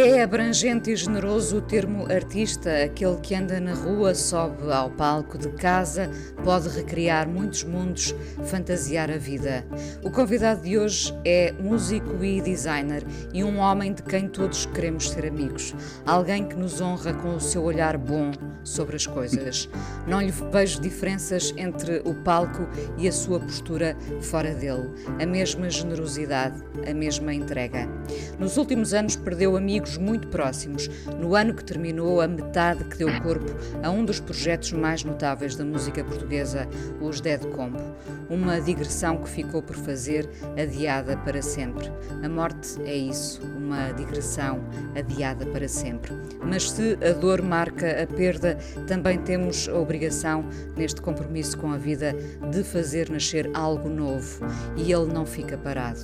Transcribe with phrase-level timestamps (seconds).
[0.00, 5.36] É abrangente e generoso o termo artista, aquele que anda na rua, sobe ao palco
[5.36, 6.08] de casa,
[6.48, 8.14] pode recriar muitos mundos,
[8.46, 9.66] fantasiar a vida.
[10.02, 15.10] O convidado de hoje é músico e designer e um homem de quem todos queremos
[15.10, 15.74] ser amigos.
[16.06, 18.30] Alguém que nos honra com o seu olhar bom
[18.64, 19.68] sobre as coisas.
[20.06, 24.88] Não lhe vejo diferenças entre o palco e a sua postura fora dele.
[25.20, 27.86] A mesma generosidade, a mesma entrega.
[28.38, 33.08] Nos últimos anos perdeu amigos muito próximos, no ano que terminou a metade que deu
[33.20, 36.37] corpo a um dos projetos mais notáveis da música portuguesa,
[37.00, 37.82] os Dead Combo.
[38.28, 40.28] Uma digressão que ficou por fazer,
[40.60, 41.90] adiada para sempre.
[42.22, 44.60] A morte é isso, uma digressão
[44.96, 46.12] adiada para sempre.
[46.42, 50.44] Mas se a dor marca a perda, também temos a obrigação,
[50.76, 52.14] neste compromisso com a vida,
[52.50, 54.44] de fazer nascer algo novo.
[54.76, 56.00] E ele não fica parado.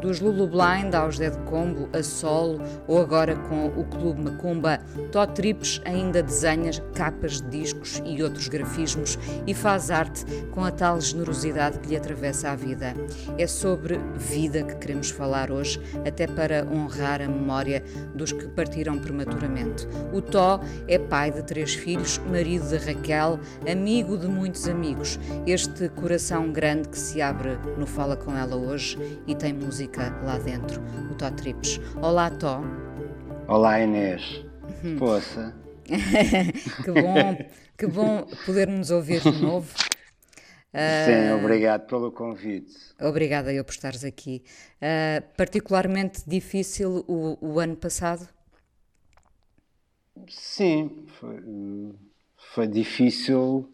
[0.00, 4.80] Dos Lulu Blind aos Dead Combo, a solo ou agora com o Clube Macumba,
[5.12, 10.70] Tó Trips ainda desenha capas de discos e outros grafismos e faz arte com a
[10.70, 12.94] tal generosidade que lhe atravessa a vida.
[13.36, 17.82] É sobre vida que queremos falar hoje, até para honrar a memória
[18.14, 19.86] dos que partiram prematuramente.
[20.12, 23.38] O Tó é pai de três filhos, marido de Raquel,
[23.70, 25.18] amigo de muitos amigos.
[25.46, 30.38] Este coração grande que se abre no Fala Com Ela hoje e tem música lá
[30.38, 31.80] dentro, o Tó Trips.
[32.02, 32.62] Olá, Tó.
[33.46, 34.44] Olá Inês.
[34.84, 34.98] Uhum.
[34.98, 35.54] Poça.
[36.84, 37.38] que bom,
[37.76, 39.72] que bom poder-nos ouvir de novo.
[40.70, 42.74] Sim, uh, obrigado pelo convite.
[43.00, 44.44] Obrigada eu por estares aqui.
[44.76, 48.28] Uh, particularmente difícil o, o, ano passado?
[50.28, 51.42] Sim, foi,
[52.54, 53.68] foi difícil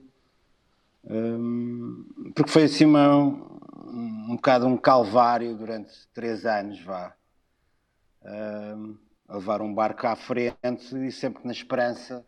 [1.07, 7.15] um, porque foi assim uma, um, um bocado um calvário durante três anos, vá.
[8.25, 8.97] Um,
[9.35, 12.25] a levar um barco à frente e sempre na esperança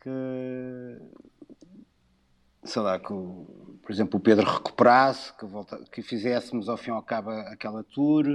[0.00, 0.98] que,
[2.64, 6.92] sei lá, que, por exemplo, o Pedro recuperasse, que, volta, que fizéssemos ao fim e
[6.92, 8.26] ao cabo aquela tour.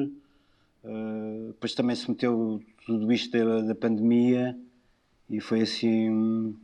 [0.84, 4.58] Uh, depois também se meteu tudo isto da, da pandemia
[5.30, 6.58] e foi assim.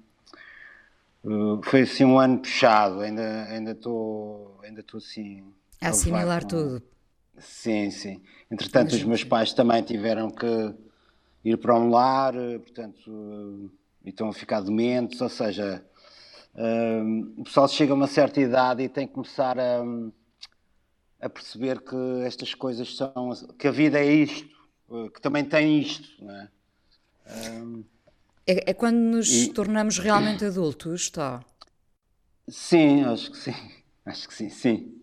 [1.23, 5.43] Uh, foi assim um ano puxado, ainda ainda estou ainda estou assim
[5.81, 6.47] a assimilar com...
[6.47, 6.83] tudo.
[7.37, 8.21] Sim, sim.
[8.49, 10.73] Entretanto, os meus pais também tiveram que
[11.43, 13.71] ir para um lar, eh, portanto, uh,
[14.03, 15.85] e estão a ficar dementes, ou seja,
[16.55, 19.83] uh, o pessoal chega a uma certa idade e tem que começar a,
[21.19, 21.95] a perceber que
[22.25, 24.53] estas coisas são, que a vida é isto,
[25.13, 26.49] que também tem isto, não é?
[28.45, 29.53] é, é, quando nos e...
[29.53, 31.43] tornamos realmente adultos, está?
[32.47, 33.55] Sim, acho que sim,
[34.05, 35.02] acho que sim, sim.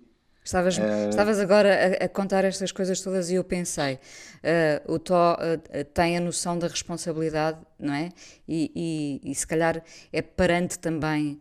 [0.50, 1.08] Estavas, uh...
[1.08, 5.84] estavas agora a, a, contar estas coisas todas e eu pensei, uh, o Tó uh,
[5.94, 8.08] tem a noção da responsabilidade, não é?
[8.48, 9.80] E, e, e se calhar
[10.12, 11.40] é parante também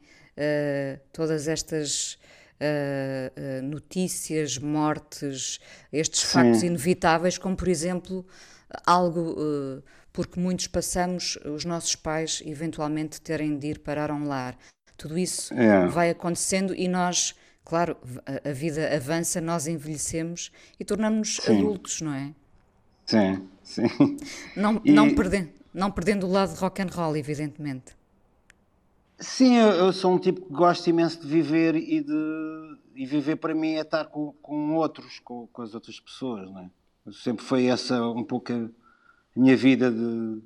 [1.11, 2.17] todas estas
[3.61, 5.59] notícias, mortes,
[5.91, 6.27] estes Sim.
[6.27, 8.25] factos inevitáveis, como por exemplo
[8.85, 9.35] algo
[10.13, 14.57] porque muitos passamos, os nossos pais eventualmente terem de ir parar a um lar.
[14.95, 15.87] Tudo isso é.
[15.87, 17.35] vai acontecendo e nós
[17.69, 22.33] claro, a, a vida avança, nós envelhecemos e tornamos-nos adultos, não é?
[23.05, 24.17] Sim, sim.
[24.57, 24.91] Não, e...
[24.91, 27.95] não, perdendo, não perdendo o lado de rock and roll, evidentemente.
[29.19, 33.37] Sim, eu, eu, sou um tipo que gosta imenso de viver e de e viver
[33.37, 36.69] para mim é estar com, com outros, com, com as outras pessoas, não é?
[37.13, 38.69] Sempre foi essa um pouco a
[39.35, 40.41] minha vida de,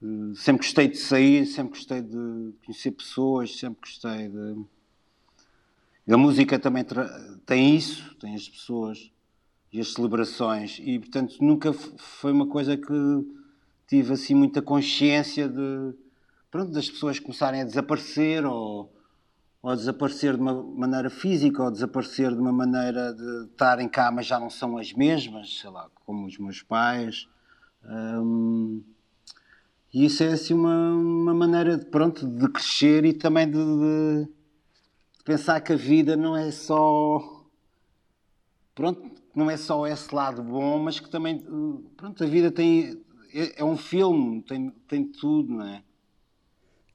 [0.00, 4.64] de sempre gostei de sair, sempre gostei de conhecer pessoas, sempre gostei de
[6.12, 6.84] a música também
[7.46, 9.10] tem isso, tem as pessoas
[9.72, 12.92] e as celebrações, e portanto nunca foi uma coisa que
[13.86, 15.94] tive assim muita consciência de
[16.50, 18.92] pronto, das pessoas começarem a desaparecer ou,
[19.62, 24.12] ou desaparecer de uma maneira física ou desaparecer de uma maneira de estar em cá,
[24.12, 27.26] mas já não são as mesmas, sei lá, como os meus pais.
[27.84, 28.82] Hum,
[29.92, 34.28] e isso é assim uma, uma maneira de, pronto, de crescer e também de, de
[35.24, 37.42] pensar que a vida não é só.
[38.74, 41.38] Pronto, não é só esse lado bom, mas que também,
[41.96, 43.02] pronto, a vida tem,
[43.32, 45.82] é, é um filme, tem, tem tudo, não é?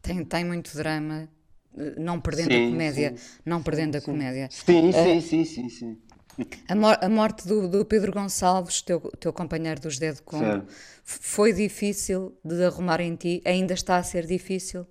[0.02, 1.30] Tem, tem muito drama,
[1.74, 3.42] uh, não perdendo Sim, a comédia, sim.
[3.46, 4.50] não perdendo a comédia.
[4.50, 5.98] Sim, Eh, sim, sim, sim, sim.
[6.70, 10.66] A, mor- a morte do, do Pedro Gonçalves, teu, teu companheiro do José de Congo,
[10.66, 10.74] Certo.
[11.06, 13.42] f- foi difícil de arrumar em ti?
[13.46, 14.86] Ainda está a ser difícil?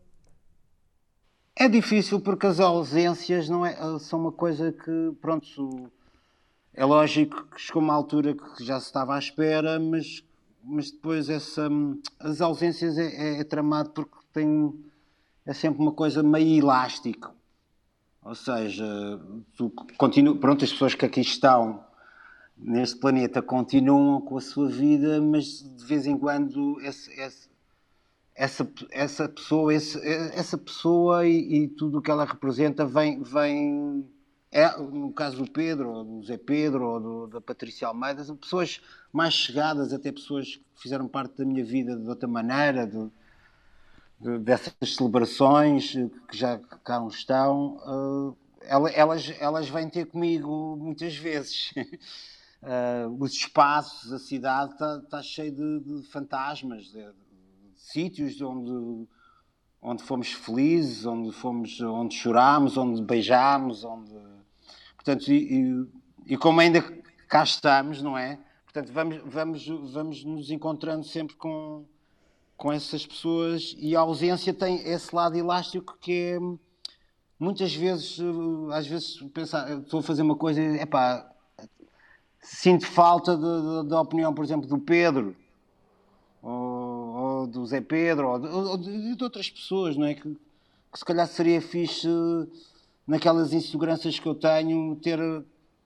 [1.59, 5.91] É difícil porque as ausências não é, são uma coisa que, pronto,
[6.75, 10.23] é lógico que chegou uma altura que já se estava à espera, mas,
[10.63, 11.67] mas depois essa,
[12.21, 14.85] as ausências é, é, é tramado porque tem,
[15.47, 17.31] é sempre uma coisa meio elástica.
[18.23, 18.85] Ou seja,
[19.57, 21.83] tu continua, pronto, as pessoas que aqui estão
[22.55, 27.49] neste planeta continuam com a sua vida, mas de vez em quando esse, esse,
[28.37, 29.99] essa, essa pessoa, esse,
[30.35, 34.07] essa pessoa e, e tudo o que ela representa vem, vem
[34.53, 38.37] é, no caso do Pedro, ou do Zé Pedro, ou do, da Patrícia Almeida, são
[38.37, 38.81] pessoas
[39.13, 43.11] mais chegadas, até pessoas que fizeram parte da minha vida de outra maneira, de,
[44.21, 45.93] de- dessas celebrações
[46.29, 51.73] que já cá não estão, eh, ela- elas, elas vêm ter comigo muitas vezes.
[52.63, 57.05] Eh, os espaços, a cidade está tá cheia de, de fantasmas, de
[57.77, 59.07] sítios onde,
[59.81, 64.15] onde fomos felizes, onde, fomos, onde chorámos, onde beijámos, onde...
[64.97, 65.87] Portanto, e, e-
[66.27, 66.83] e como ainda
[67.29, 68.39] cá estamos, não é?
[68.65, 71.85] Portanto, vamos, vamos, vamos nos encontrando sempre com,
[72.57, 76.39] com essas pessoas e a ausência tem esse lado elástico que é
[77.39, 78.19] muitas vezes,
[78.73, 81.31] às vezes pensar, estou a fazer uma coisa, é pá,
[82.41, 83.37] sinto falta
[83.85, 85.37] da opinião, por exemplo, do Pedro
[86.43, 86.51] ou,
[87.45, 90.15] do Zé Pedro ou de, ou de- de outras pessoas, não é?
[90.15, 92.07] Que, que se calhar seria fixe
[93.07, 95.19] naquelas inseguranças que eu tenho ter,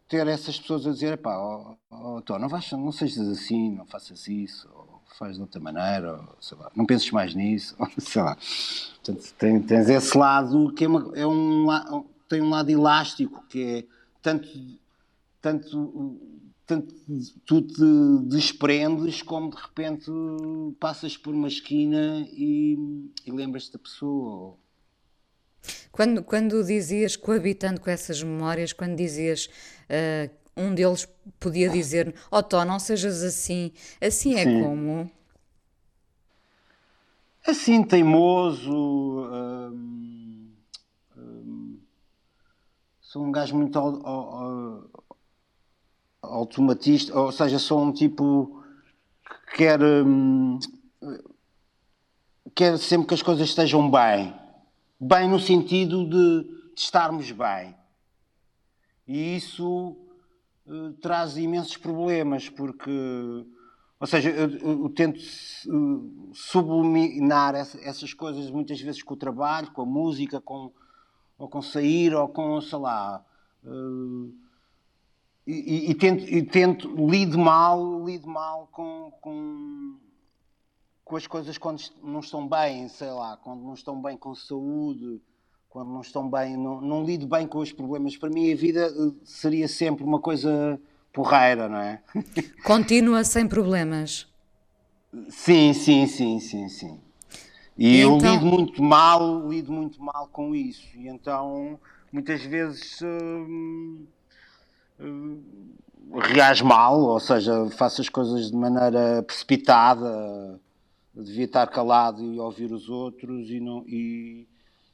[0.09, 2.49] ter essas pessoas a dizer, pá, oh, oh, não,
[2.79, 6.87] não sejas assim, não faças isso, ou faz de outra maneira, ou, sei lá, não
[6.87, 8.37] penses mais nisso, ou, sei lá.
[8.97, 11.67] Portanto, tem- tens esse lado que é, uma- é um,
[12.29, 13.85] tem um lado elástico, que é
[14.23, 14.49] tanto,
[15.41, 16.17] tanto,
[16.71, 16.95] tanto
[17.45, 20.11] tu te desprendes como de repente
[20.79, 22.79] passas por uma esquina e,
[23.27, 24.57] e lembras-te da pessoa.
[25.91, 29.51] Quando, quando dizias, coabitando com essas memórias, quando dizias,
[29.89, 31.09] ah, um deles
[31.41, 34.63] podia dizer, oh Tó, não sejas assim, assim é Sim.
[34.63, 35.11] como?
[37.45, 38.73] Assim, teimoso.
[38.73, 40.53] hum,
[41.17, 41.79] hum,
[43.01, 43.77] sou um gajo muito
[46.31, 48.63] automatista, ou seja, sou um tipo
[49.51, 50.59] que quer, hum,
[52.55, 54.35] quer sempre que as coisas estejam bem.
[55.01, 56.45] Bem no sentido de,
[56.75, 57.75] de estarmos bem.
[59.07, 59.97] E isso
[60.69, 62.91] eh, traz imensos problemas, porque,
[63.99, 69.17] ou seja, eu, eu- eu tento eh, subliminar essa- essas coisas muitas vezes com o
[69.17, 70.71] trabalho, com a música, com,
[71.39, 73.25] ou com sair, ou com, sei lá.
[73.65, 74.50] eh,
[75.51, 79.97] e, e- tento, e tento lido mal, lido mal com, com,
[81.05, 85.21] com as coisas quando não estão bem, sei lá, quando não estão bem com saúde,
[85.69, 88.17] quando não estão bem, não, não lido bem com os problemas.
[88.17, 90.81] Para mim a vida eh, seria sempre uma coisa
[91.13, 92.03] porreira, não é?
[92.65, 94.29] Continua sem problemas.
[95.29, 97.01] Sim, sim, sim, sim, sim.
[97.77, 100.87] E, E eu então- lido muito mal, lido muito mal com isso.
[100.97, 101.79] E então,
[102.13, 104.05] muitas vezes, hum,
[106.13, 110.61] reage mal, ou seja, faço as coisas de maneira precipitada,
[111.15, 114.47] devia estar calado e ouvir os outros e, não, e,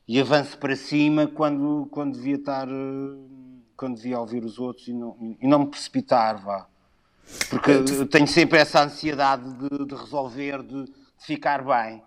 [0.07, 2.69] e avanço para cima quando, quando devia estar,
[3.77, 6.67] quando devia ouvir os outros e não, e não me precipitar, vá.
[7.51, 12.03] Porque eu tenho sempre essa ansiedade de, de resolver, de, de ficar bem.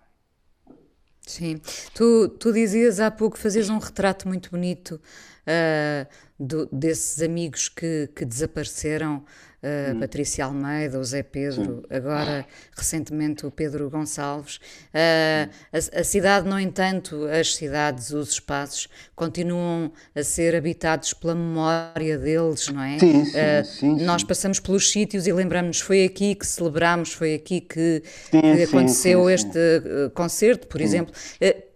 [1.21, 1.59] Sim.
[1.93, 4.99] Tu, tu dizias há pouco, fazias um retrato muito bonito
[5.47, 6.07] ah,
[6.39, 9.23] do- desses amigos que, que desapareceram,
[9.63, 14.59] ah, Patrícia Almeida, o Zé Pedro, agora recentemente o Pedro Gonçalves.
[14.93, 21.35] Ah, a, a cidade, no entanto, as cidades, os espaços, continuam a ser habitados pela
[21.35, 22.97] memória deles, não é?
[22.99, 24.27] Sim, sim, Ah, sim, Nós sim.
[24.27, 28.01] passamos pelos sítios e lembramos-nos, foi aqui que celebramos, foi aqui que,
[28.31, 29.33] Sim, que sim, aconteceu sim, sim.
[29.33, 31.13] este concerto, por exemplo.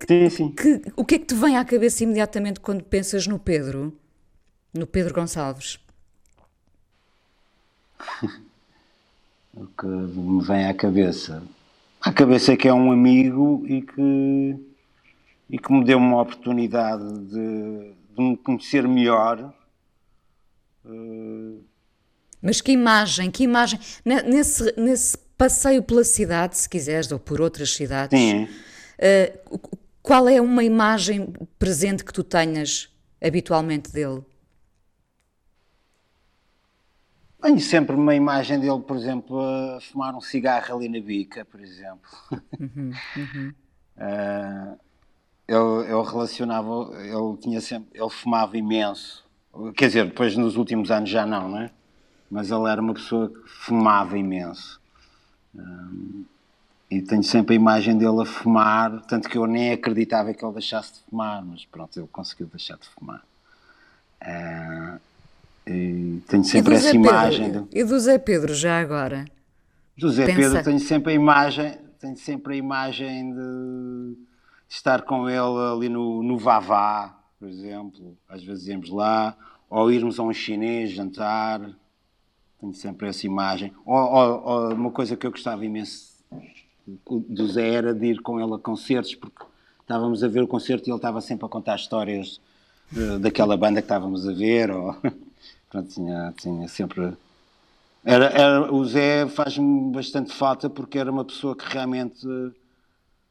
[0.07, 0.51] Sim, sim.
[0.55, 3.97] que- o que é que te vem à cabeça imediatamente quando pensas no Pedro?
[4.73, 5.79] No Pedro Gonçalves?
[9.55, 11.43] O que me vem à cabeça?
[12.01, 14.55] À cabeça é que é um amigo e que,
[15.47, 19.53] e que me deu uma oportunidade de, de me conhecer melhor.
[20.85, 21.59] Eh,
[22.41, 23.79] Mas que imagem, que imagem.
[24.03, 28.45] Nesse, nesse passeio pela cidade, se quiseres, ou por outras cidades, Sim.
[28.99, 29.59] Uh,
[30.01, 32.89] qual é uma imagem presente que tu tenhas
[33.21, 34.21] habitualmente dele?
[37.43, 41.59] Tenho sempre uma imagem dele, por exemplo, a fumar um cigarro ali na bica, por
[41.59, 42.09] exemplo.
[42.57, 43.53] Uhum, uhum.
[43.97, 44.79] uh,
[45.45, 49.25] ele, ele relacionava, ele tinha sempre, ele fumava imenso.
[49.75, 51.71] Quer dizer, depois nos últimos anos já não, não é?
[52.31, 54.79] Mas ele era uma pessoa que fumava imenso.
[55.53, 56.23] Uh,
[56.89, 60.53] e tenho sempre a imagem dele a fumar, tanto que eu nem acreditava que ele
[60.53, 63.21] deixasse de fumar, mas pronto, ele conseguiu deixar de fumar.
[64.21, 64.97] Uh,
[65.65, 67.45] e tenho sempre e essa imagem.
[67.45, 67.79] Pedro, de...
[67.79, 69.25] E do Zé Pedro, já agora?
[69.97, 70.39] Do Zé Pensa...
[70.39, 74.17] Pedro tenho sempre a imagem, tenho sempre a imagem de
[74.67, 78.17] estar com ele ali no, no Vavá, por exemplo.
[78.27, 79.35] Às vezes íamos lá,
[79.69, 81.61] ou irmos a um chinês jantar.
[82.59, 83.73] Tenho sempre essa imagem.
[83.85, 86.13] Ou, ou, ou uma coisa que eu gostava imenso
[87.07, 89.43] do Zé era de ir com ele a concertos, porque
[89.81, 92.41] estávamos a ver o concerto e ele estava sempre a contar histórias
[92.91, 94.95] de, daquela banda que estávamos a ver, ou
[95.73, 97.13] pronto, tinha, tinha sempre.
[98.05, 102.27] Era, era, o Zé faz-me bastante falta porque era uma pessoa que realmente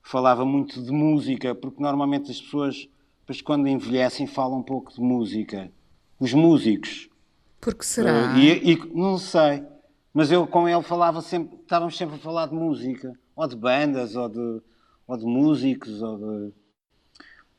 [0.02, 2.88] falava muito de música, porque normalmente as pessoas,
[3.20, 5.70] depois quando envelhecem, falam um pouco de música.
[6.18, 7.08] Os músicos.
[7.60, 8.34] Porque será?
[8.34, 9.62] Uh, e, e, não sei,
[10.12, 14.16] mas eu com ele falava sempre, estávamos sempre a falar de música ou de bandas,
[14.16, 14.60] ou de,
[15.06, 16.52] ou de músicos, ou de...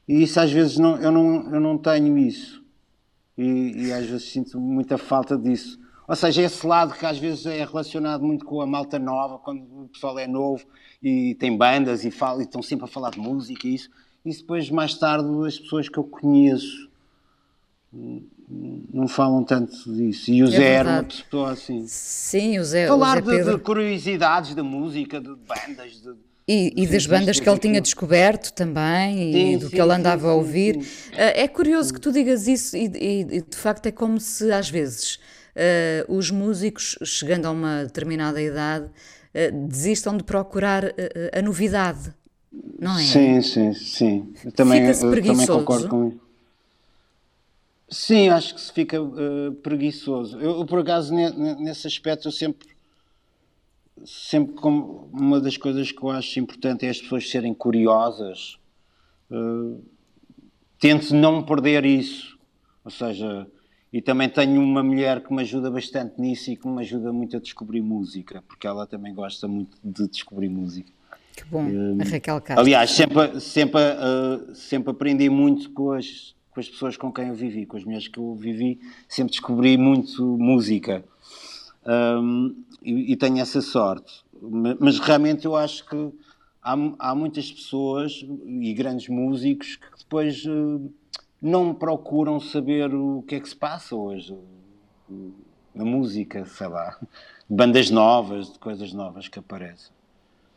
[0.08, 2.62] E isso às vezes não, eu, não, eu não tenho isso.
[3.38, 5.80] E, e às vezes sinto muita falta disso.
[6.08, 9.62] Ou seja, esse lado que às vezes é relacionado muito com a malta nova, quando
[9.62, 10.66] o pessoal é novo
[11.02, 13.90] e tem bandas e, fala, e estão sempre a falar de música e isso.
[14.25, 16.90] E depois, mais tarde, as pessoas que eu conheço
[18.94, 20.32] não falam tanto disso.
[20.32, 20.90] E o é Zé verdade.
[20.90, 21.88] era uma pessoa assim.
[21.88, 22.88] Sim, o Zé.
[22.88, 23.52] Falar o Zé Pedro...
[23.52, 26.02] de, de, curiosidades da música, de bandas.
[26.02, 26.13] De,
[26.47, 29.93] e, e das bandas que ele tinha descoberto também sim, e do sim, que ele
[29.93, 30.77] andava sim, a ouvir.
[30.77, 30.83] Uh,
[31.13, 35.15] é curioso que tu digas isso e, e, de facto é como se às vezes
[35.55, 40.85] uh, os músicos, chegando a uma determinada idade, uh, desistam de procurar
[41.31, 42.13] a novidade,
[42.79, 43.03] não é?
[43.03, 44.33] Sim, sim, sim.
[44.43, 46.23] Eu também, eu também concordo com isso.
[47.93, 50.39] Sim, acho que se fica uh, preguiçoso.
[50.39, 52.67] Eu, por acaso, nesse aspecto, eu sempre,
[54.05, 58.57] sempre como uma das coisas que eu acho importante é as pessoas serem curiosas.
[59.29, 59.83] Uh,
[60.79, 62.38] tento não perder isso.
[62.83, 63.47] Ou seja,
[63.91, 67.38] e também tenho uma mulher que me ajuda bastante nisso e que me ajuda muito
[67.38, 70.91] a descobrir música, porque ela também gosta muito de descobrir música.
[71.35, 72.59] Que bom, uh, a Raquel Castro.
[72.59, 77.33] Aliás, sempre, sempre, uh, sempre aprendi muito com as com as pessoas com quem eu
[77.33, 81.03] vivi, com as mulheres que eu vivi, sempre descobri muito música.
[81.86, 84.24] Um, e, e, tenho essa sorte.
[84.80, 86.12] Mas realmente eu acho que
[86.62, 90.90] há, há muitas pessoas e grandes músicos que depois uh,
[91.42, 94.38] não procuram saber o que é que se passa hoje
[95.75, 96.98] na música, sei lá,
[97.50, 99.92] bandas novas, de coisas novas que aparecem.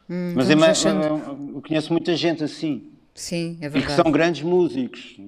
[0.09, 1.03] Hum, Mas é, achando...
[1.55, 2.91] eu conheço muita gente assim.
[3.15, 3.93] Sim, é verdade.
[3.93, 5.19] E que são grandes músicos.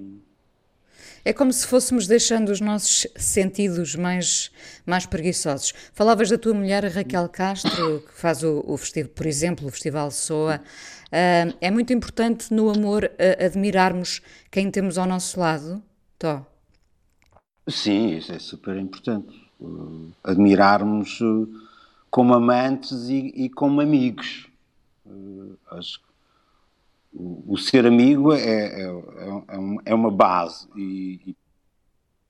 [1.29, 4.49] É como se fôssemos deixando os nossos sentidos mais,
[4.83, 5.75] mais preguiçosos.
[5.93, 10.09] Falavas da tua mulher, Raquel Castro, que faz o, o festival, por exemplo, o Festival
[10.09, 10.59] Soa.
[11.05, 15.83] Uh, é muito importante no amor uh, admirarmos quem temos ao nosso lado,
[16.17, 16.43] Tó?
[17.67, 19.39] Sim, isso é super importante.
[19.61, 21.19] Uh, admirarmos
[22.09, 24.47] como amantes e, e como amigos.
[25.69, 25.99] acho
[27.13, 31.35] o, ser amigo é, é, é, é uma base e, e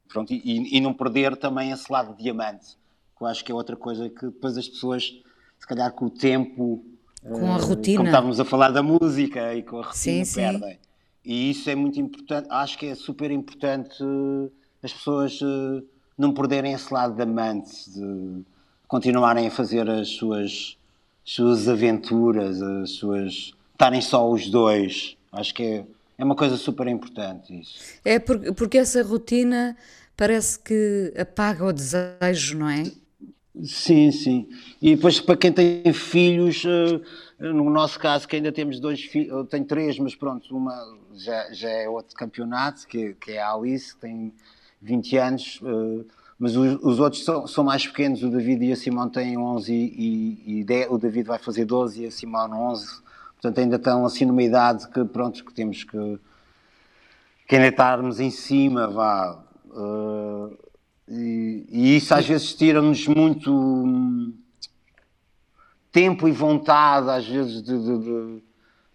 [0.07, 2.77] pronto, e, e, não perder também esse lado de diamante,
[3.17, 5.13] que eu acho que é outra coisa que depois as pessoas,
[5.59, 6.83] se calhar com o tempo,
[7.21, 10.35] com a uh, rotina, como estávamos a falar da música e com a rotina, sim,
[10.35, 10.71] perdem.
[10.71, 10.79] Sim.
[11.25, 15.85] E isso é muito importante, acho que é super importante uh, as pessoas uh,
[16.17, 18.43] não perderem esse lado de amante, de
[18.87, 20.77] continuarem a fazer as suas,
[21.23, 25.15] as suas aventuras, as suas estarem só os dois.
[25.31, 25.85] Acho que é,
[26.17, 27.79] é uma coisa super importante isso.
[28.03, 29.77] É porque, porque essa rotina
[30.17, 32.83] parece que apaga o desejo, não é?
[33.63, 34.49] Sim, sim.
[34.81, 39.29] E depois para quem tem filhos, eh, no nosso caso que ainda temos dois filhos,
[39.29, 40.75] eu tenho três, mas pronto, uma
[41.15, 44.33] já, já é outro campeonato, que, que é a Alice, que tem
[44.81, 46.05] 20 anos, eh,
[46.37, 49.73] mas os, os outros são, são, mais pequenos, o David e a Simone têm 11
[49.73, 53.08] e, e, e 10, o David vai fazer 12 e a Simone 11,
[53.41, 56.19] Portanto, ainda estão assim numa idade que, pronto, que temos que,
[57.47, 59.43] que ainda estarmos em cima, vá.
[59.65, 60.57] Uh,
[61.11, 64.31] E, e isso às vezes tira-nos muito hum,
[65.91, 68.43] tempo e vontade, às vezes, de, de, de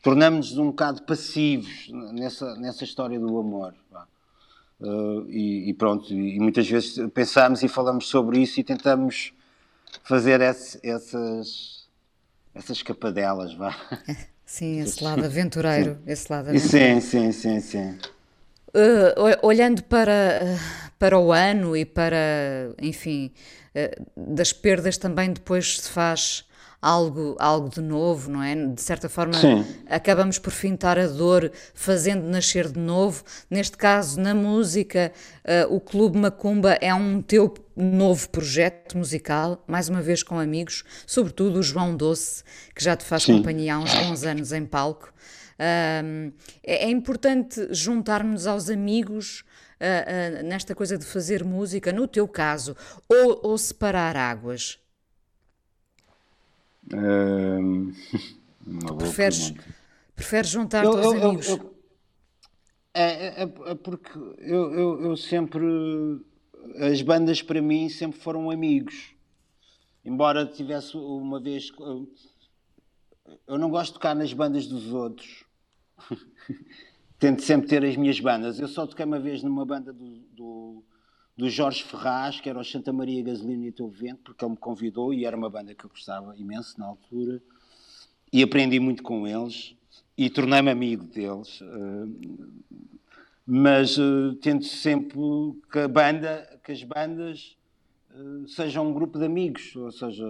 [0.01, 3.75] tornamos-nos um bocado passivos nessa, nessa história do amor.
[4.81, 9.33] Uh, e, e, pronto, e muitas vezes pensamos e falamos sobre isso e tentamos
[10.05, 11.89] fazer esse, essas,
[12.55, 13.75] essas escapadelas, vá.
[14.45, 15.95] Sim, esse lado aventureiro.
[15.95, 16.13] Sim.
[16.13, 17.01] Esse lado aventureiro.
[17.01, 17.99] Sim, sim, sim, sim.
[18.69, 20.59] Uh, olhando para,
[20.99, 23.33] para o ano e para, enfim,
[23.75, 26.45] uh, das perdas também depois se faz
[26.85, 28.55] algo, algo de novo, não é?
[28.55, 29.65] De certa forma, Sim.
[29.89, 33.25] acabamos por fintar a dor fazendo nascer de novo.
[33.49, 35.11] Neste caso, na música,
[35.45, 40.85] uh, o Clube Macumba é um teu novo projeto musical, mais uma vez com amigos,
[41.07, 43.39] sobretudo o João Doce, que já te faz Sim.
[43.39, 45.11] companhia há uns bons anos em palco.
[45.55, 46.31] Uh,
[46.63, 49.43] é, é importante juntarmos aos amigos
[49.81, 52.77] uh, uh, nesta coisa de fazer música, no teu caso,
[53.09, 54.84] ou, ou separar águas?
[58.99, 59.53] preferes,
[60.15, 61.49] preferes juntar-te aos eu, amigos?
[61.49, 61.75] Eu,
[62.95, 65.65] é, é, é, porque eu, eu, eu sempre.
[66.79, 69.15] As bandas para mim sempre foram amigos.
[70.05, 71.73] Embora tivesse uma vez.
[73.47, 75.45] Eu não gosto de tocar nas bandas dos outros.
[77.19, 78.61] Tento sempre ter as minhas bandas.
[78.61, 80.85] Eu só toquei uma vez numa banda do, do
[81.37, 84.57] do Jorge Ferraz, que era o Santa Maria Gasolina e Teu Vento, porque ele me
[84.57, 87.43] convidou e era uma banda que eu gostava imenso na altura.
[88.33, 89.75] E aprendi muito com eles
[90.17, 91.61] e tornei-me amigo deles.
[91.61, 92.65] Eh,
[93.47, 95.19] mas uh, tento sempre
[95.71, 97.57] que a banda, que as bandas
[98.15, 100.25] uh, sejam um grupo de amigos, ou seja,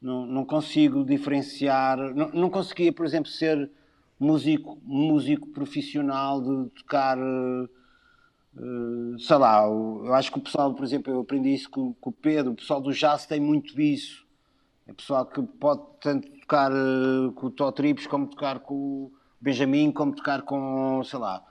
[0.00, 3.70] não, não consigo diferenciar, não, não conseguia, por exemplo, ser
[4.20, 7.16] músico, músico profissional de tocar
[9.18, 12.12] sei lá, eu acho que o pessoal, por exemplo, eu aprendi isso com, com, o
[12.12, 14.24] Pedro, o pessoal do jazz tem muito isso.
[14.86, 19.12] É pessoal que pode tanto tocar uh, com o Tó Trips, como tocar com o
[19.40, 21.42] Benjamin, como tocar com, sei lá,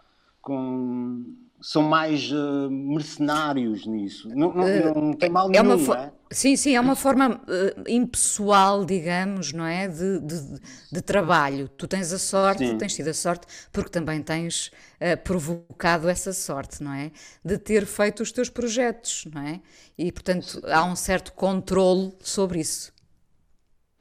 [0.42, 1.26] com.
[1.60, 4.30] São mais uh, mercenários nisso.
[4.30, 6.12] Não, não, não tem mal é nenhum, é?
[6.32, 9.88] Sim, sim, é uma forma uh, impessoal, digamos, não é?
[9.88, 10.60] De, de,
[10.92, 11.70] de, trabalho.
[11.70, 12.78] Tu tens a sorte, sim.
[12.78, 17.12] tens tido a sorte, porque também tens uh, provocado essa sorte, não é?
[17.46, 19.62] De ter feito os teus projetos, não é?
[19.96, 22.92] E, portanto, há um certo controle sobre isso.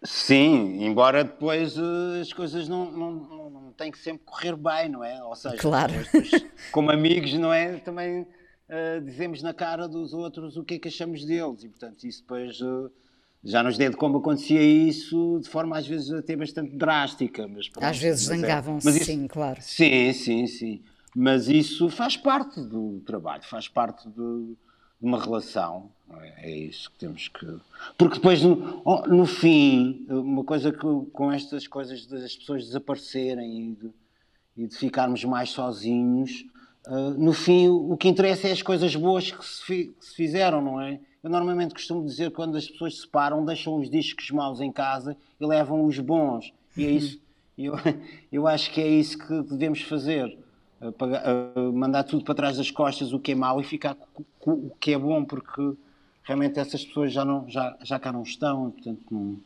[0.02, 4.88] Sim, embora depois uh, as coisas não, não, não, não têm que sempre correr bem,
[4.88, 5.22] não é?
[5.22, 5.92] Ou seja, claro.
[5.92, 6.30] depois,
[6.72, 7.76] como amigos, não é?
[7.76, 8.26] Também
[8.72, 12.22] uh, dizemos na cara dos outros o que é que achamos deles e, portanto, isso
[12.22, 12.90] depois uh,
[13.44, 17.46] já nos deu de como acontecia isso de forma às vezes até bastante drástica.
[17.46, 19.60] Mas, pronto, às vezes é- zangavam-se, sim, claro.
[19.60, 20.82] Sim, sim, sim.
[21.14, 24.56] Mas isso faz parte do trabalho, faz parte de, de
[25.00, 25.90] uma relação.
[26.20, 26.50] É?
[26.50, 27.46] é isso que temos que.
[27.98, 33.74] Porque depois, no, no fim, uma coisa que com estas coisas das pessoas desaparecerem e
[33.74, 33.90] de,
[34.56, 36.46] e de ficarmos mais sozinhos,
[36.86, 40.14] Uh, no fim, o que interessa é as coisas boas que se, fi, que se,
[40.14, 40.98] fizeram, não é?
[41.22, 44.72] Eu normalmente costumo dizer que quando as pessoas se separam, deixam os discos maus em
[44.72, 46.52] casa e levam os bons.
[46.76, 47.20] E é isso.
[47.56, 47.74] Eu,
[48.32, 50.36] eu acho que é isso que devemos fazer.
[50.80, 53.96] Uh, uh, mandar tudo para trás das costas, o que é mau, e ficar
[54.40, 55.74] com, o que é bom, porque
[56.24, 59.36] realmente essas pessoas já, não, já, já cá não estão, e, portanto não.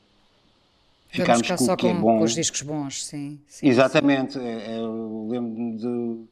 [1.09, 2.19] Ficarmos com o que é com, é bom.
[2.19, 3.39] com os discos bons, sim.
[3.47, 4.35] sim Exatamente.
[4.35, 4.41] Sim.
[4.41, 6.27] É, é, eu lembro-me de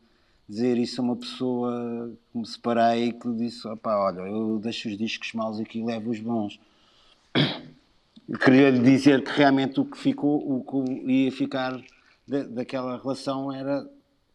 [0.49, 4.89] dizer isso a uma pessoa que me separei e que disse: opá, olha, eu deixo
[4.89, 6.61] os discos maus aqui e levo os bons.
[8.43, 11.79] Queria lhe dizer que realmente o que ficou, o que ia ficar
[12.27, 13.87] de, daquela relação era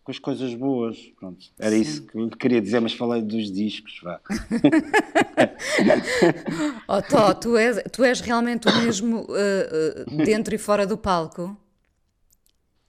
[0.04, 0.98] com as coisas boas.
[1.20, 1.82] Pronto, era Sim.
[1.82, 4.00] isso que eu queria dizer, mas falei dos discos.
[4.04, 4.20] Vá.
[6.88, 10.98] oh, Tó, tu és, tu és realmente o mesmo uh, uh, dentro e fora do
[10.98, 11.58] palco?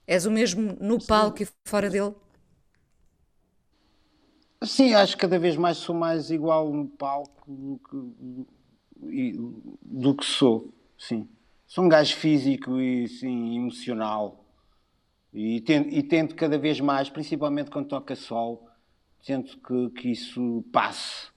[0.05, 1.45] És o mesmo no palco Sim.
[1.45, 2.13] e fora dele?
[4.63, 7.79] Sim, acho que cada vez mais sou mais igual no palco do
[8.99, 9.39] que,
[9.81, 11.27] do que sou, sim.
[11.65, 14.45] Sou um gajo físico e sim, emocional.
[15.33, 18.69] E tento, e tento cada vez mais, principalmente quando toca sol,
[19.25, 21.31] tento que, que isso passe.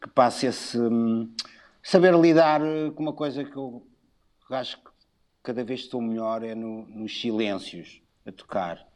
[0.00, 0.78] Que passe esse.
[0.78, 1.32] Hum,
[1.82, 2.60] saber lidar
[2.94, 3.82] com uma coisa que eu
[4.50, 4.90] acho que
[5.42, 8.86] cada vez estou melhor é no, nos silêncios a tocar.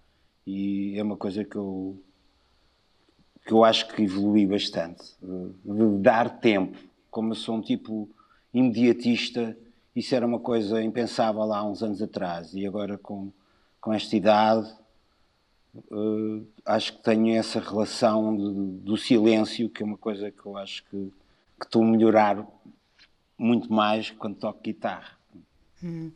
[0.46, 2.00] E é uma coisa que eu
[3.50, 6.78] que eu acho que evolui bastante, de dar tempo.
[7.10, 8.08] Como eu sou um tipo
[8.54, 9.56] imediatista,
[9.96, 12.54] isso era uma coisa impensável há uns anos atrás.
[12.54, 13.32] E agora, com,
[13.80, 14.72] com esta idade,
[15.90, 20.56] uh, acho que tenho essa relação de, do silêncio, que é uma coisa que eu
[20.56, 21.12] acho que
[21.58, 22.46] que estou a melhorar
[23.36, 25.18] muito mais quando toco guitarra.
[25.82, 26.12] Hum.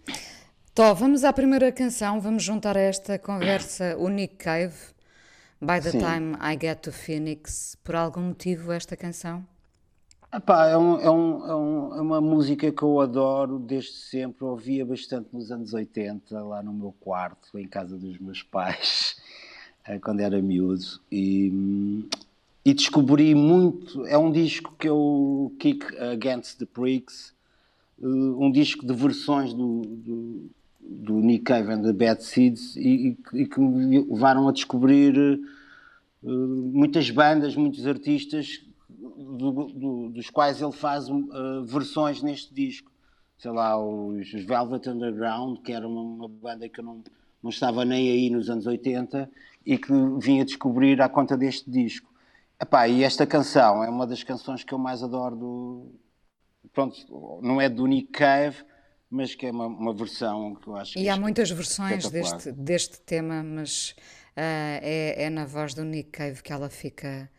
[0.72, 4.93] Tó, vamos à primeira canção, vamos juntar a esta conversa o Nick Cave,
[5.60, 6.00] By the Sim.
[6.00, 7.76] Time I Get to Phoenix.
[7.82, 9.44] Por algum motivo esta canção?
[10.34, 14.44] Epá, é, um, é, um, é, um, é, uma música que eu adoro desde sempre.
[14.44, 19.16] Ouvia bastante nos anos 80, lá no meu quarto, em casa dos meus pais,
[19.86, 21.00] eh, quando era miúdo.
[21.10, 22.04] E,
[22.64, 24.04] e descobri muito.
[24.06, 27.32] É um disco que eu kick Against the Pricks,
[28.02, 30.50] eh, um disco de versões do, do,
[30.84, 35.16] do Nick Cave and the Bad Seeds, e, e, que me levaram a descobrir
[36.22, 42.90] uh, muitas bandas, muitos artistas do, do, dos quais ele faz uh, versões neste disco.
[43.38, 47.02] Sei lá, os Velvet Underground, que era uma, uma, banda que eu não,
[47.42, 49.28] não estava nem aí nos anos 80
[49.66, 52.12] e que vim a descobrir à conta deste disco.
[52.60, 55.92] Epá, e esta canção é uma das canções que eu mais adoro do.
[56.72, 56.96] Pronto,
[57.42, 58.64] não é do Nick Cave,
[59.14, 63.00] mas que é uma, uma versão que eu acho E há muitas versões deste, deste
[63.00, 63.94] tema, mas
[64.36, 67.30] uh, é, é na voz do Nick Cave que ela fica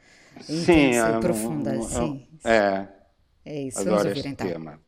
[0.44, 1.72] intensa sim, e é profunda.
[1.72, 2.88] Um, um, sim, é.
[3.44, 4.48] É isso, Adoro vamos ouvir então.
[4.48, 4.80] Tema.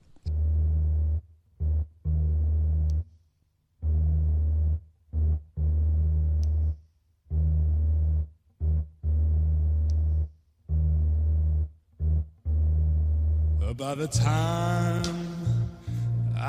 [13.76, 15.27] By the time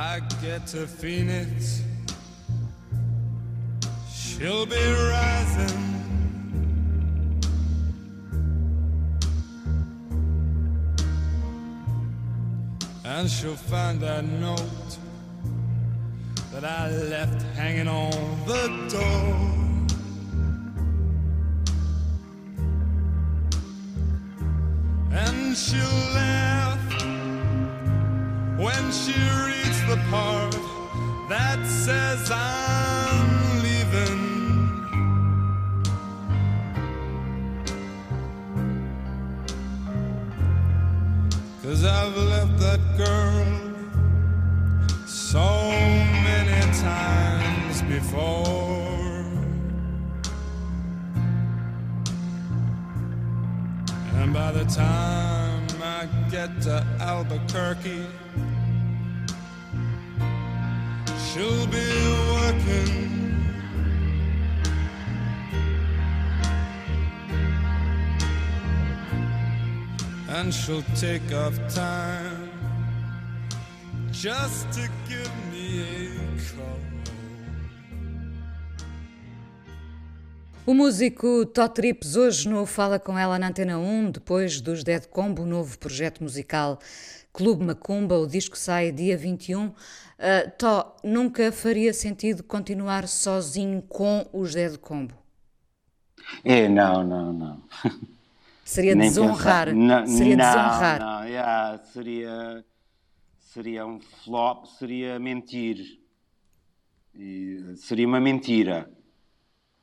[0.00, 1.82] I get to Phoenix,
[4.08, 5.78] she'll be rising.
[13.04, 14.98] And she'll find that note
[16.52, 18.12] that I left hanging on
[18.46, 19.34] the door.
[25.10, 26.48] And she'll laugh
[28.58, 29.12] when she
[29.46, 30.50] reads the part
[31.28, 34.18] that says I'm leaving.
[41.62, 43.46] Cause I've left that girl
[45.06, 45.70] so
[46.26, 48.88] many times before.
[54.14, 58.04] And by the time I get to Albuquerque,
[61.38, 61.88] she'll be
[62.34, 62.90] working
[70.30, 72.50] and she'll take off time
[74.10, 76.78] just to give me a call.
[80.66, 85.06] O músico Tó Trips hoje no Fala Com Ela na Antena 1, depois dos Dead
[85.06, 86.78] Combo, novo projeto musical
[87.32, 89.66] Clube Macumba, o disco sai dia 21.
[89.66, 89.72] Uh,
[90.58, 95.14] Tó, nunca faria sentido continuar sozinho com os Dead Combo?
[96.44, 97.62] É, não, não, não.
[98.64, 99.72] Seria Nem desonrar.
[99.74, 101.00] Não, seria não, desonrar.
[101.00, 102.64] Não, yeah, seria,
[103.38, 106.00] seria um flop, seria mentir.
[107.14, 108.90] E seria uma mentira.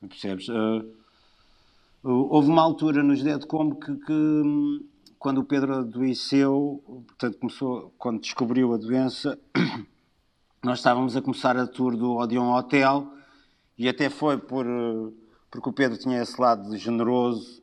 [0.00, 0.48] Percebes?
[0.48, 0.94] Uh,
[2.02, 4.42] houve uma altura nos Dead Combo que, que,
[5.26, 9.36] quando o Pedro adoeceu, portanto começou, quando descobriu a doença,
[10.62, 13.12] nós estávamos a começar a tour do Odeon Hotel
[13.76, 14.64] e até foi por,
[15.50, 17.60] porque o Pedro tinha esse lado generoso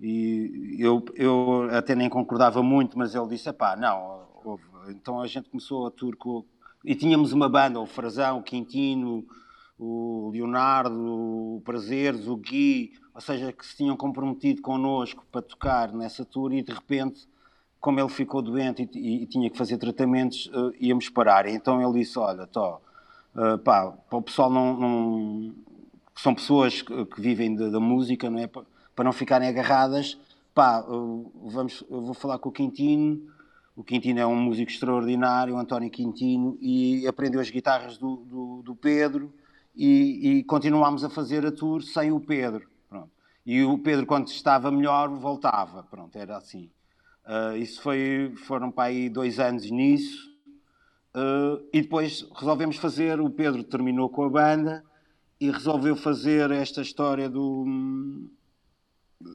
[0.00, 4.62] e eu, eu até nem concordava muito, mas ele disse: pá, não, houve.
[4.90, 6.44] então a gente começou a tour com.
[6.84, 9.26] E tínhamos uma banda, o Frazão, o Quintino,
[9.80, 10.94] o Leonardo,
[11.56, 16.52] o Prazeres, o Gui, ou seja, que se tinham comprometido connosco para tocar nessa tour
[16.52, 17.26] e de repente,
[17.80, 21.46] como ele ficou doente e, e tinha que fazer tratamentos, uh, íamos parar.
[21.46, 22.82] E então ele disse: Olha, Tó,
[23.34, 24.78] uh, pá, para o pessoal não.
[24.78, 25.54] não
[26.14, 28.46] são pessoas que, que vivem da música, não é?
[28.46, 30.18] para não ficarem agarradas,
[30.54, 33.22] pá, vamos, eu vou falar com o Quintino,
[33.74, 38.62] o Quintino é um músico extraordinário, o António Quintino, e aprendeu as guitarras do, do,
[38.62, 39.32] do Pedro,
[39.74, 42.68] e, e, continuámos a fazer a tour sem o Pedro.
[42.88, 43.10] Pronto.
[43.46, 45.82] E o Pedro, quando estava melhor, voltava.
[45.84, 46.70] Pronto, era assim.
[47.24, 50.28] Uh, isso foi, foram para aí dois anos nisso.
[51.14, 54.84] Uh, e depois resolvemos fazer, o Pedro terminou com a banda
[55.40, 57.64] e resolveu fazer esta história do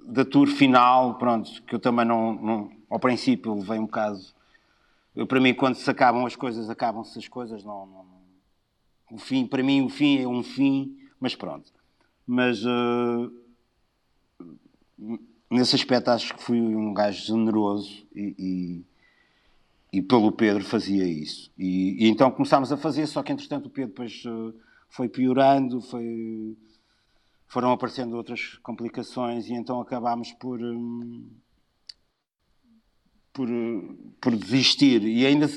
[0.08, 4.20] da tour final, pronto, que eu também não, não ao princípio levei um bocado.
[5.16, 7.64] Eu, para mim, quando se acabam as coisas, acabam-se as coisas.
[7.64, 8.04] Não, não,
[9.12, 11.72] o fim, para mim, o fim é um fim, mas pronto.
[12.26, 13.32] Mas uh,
[15.50, 18.84] nesse aspecto, acho que fui um gajo generoso e,
[19.96, 21.50] e pelo Pedro fazia isso.
[21.58, 24.54] E, e, então começámos a fazer, só que entretanto o Pedro depois uh,
[24.90, 26.58] foi piorando, foi,
[27.48, 31.26] foram aparecendo outras complicações e então acabámos por, um,
[33.32, 33.48] por,
[34.20, 35.02] por desistir.
[35.04, 35.48] E ainda,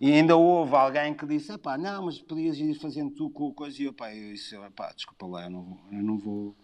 [0.00, 3.82] e ainda houve alguém que disse: pá, não, mas podias ir fazendo tu com coisa.
[3.82, 6.54] E eu, pá, eu disse: pá, desculpa lá, eu não, eu não vou,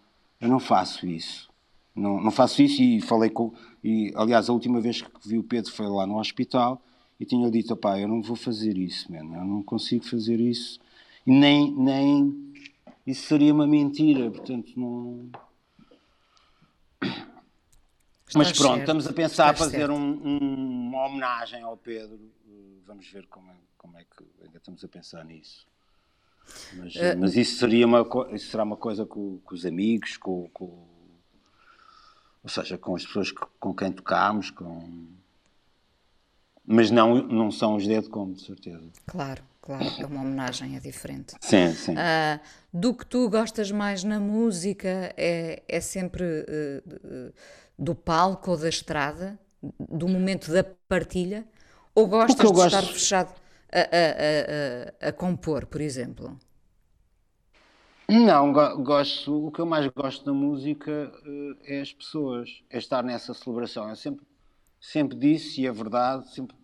[0.40, 1.53] eu não faço isso.
[1.94, 3.53] Não, não faço isso e falei com.
[3.83, 6.81] E, aliás, a última vez que vi o Pedro foi lá no hospital
[7.18, 10.79] e tinha dito: pá, eu não vou fazer isso, mano, eu não consigo fazer isso.
[11.27, 12.53] E nem, nem.
[13.07, 15.29] Isso seria uma mentira, portanto, não.
[18.34, 18.80] Mas pronto, certo.
[18.80, 22.18] estamos a pensar a fazer um, um, uma homenagem ao Pedro.
[22.87, 25.66] Vamos ver como é, como é que ainda estamos a pensar nisso.
[26.74, 30.48] Mas, uh, mas isso, seria uma, isso será uma coisa com, com os amigos, com,
[30.52, 30.87] com,
[32.42, 35.08] ou seja, com as pessoas com quem tocámos, com
[36.66, 38.88] mas não, não são os Dead Como, de certeza.
[39.06, 41.34] Claro, claro, é uma homenagem, é diferente.
[41.40, 41.92] Sim, sim.
[41.92, 42.40] Uh,
[42.72, 47.34] do que tu gostas mais na música é, é sempre uh,
[47.78, 49.38] do palco ou da estrada,
[49.78, 51.46] do momento da partilha,
[51.94, 53.32] ou gostas de estar fechado
[53.72, 56.38] a, a, a, a, compor, por exemplo?
[58.08, 63.02] Não, gosto, o que eu mais gosto da música uh, é as pessoas, é estar
[63.02, 63.88] nessa celebração.
[63.88, 64.26] Eu sempre
[64.84, 66.54] sempre disse, e é verdade, sempre,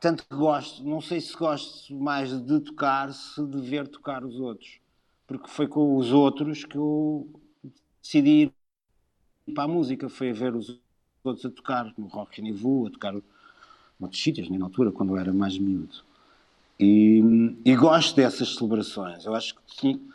[0.00, 4.40] tanto que gosto, não sei se gosto mais de tocar, se de ver tocar os
[4.40, 4.80] outros,
[5.24, 7.30] porque foi com os outros que eu
[8.02, 8.52] decidi ir
[9.52, 10.80] para a música, foi ver os
[11.22, 13.14] outros a tocar no Rock Niveau, a tocar
[13.98, 16.02] noutros sítios, na altura, quando eu era mais miúdo.
[16.78, 17.22] E,
[17.64, 20.08] e gosto dessas celebrações, eu acho que sim,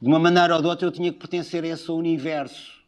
[0.00, 2.82] de uma maneira ou de outra eu tinha que pertencer a esse universo.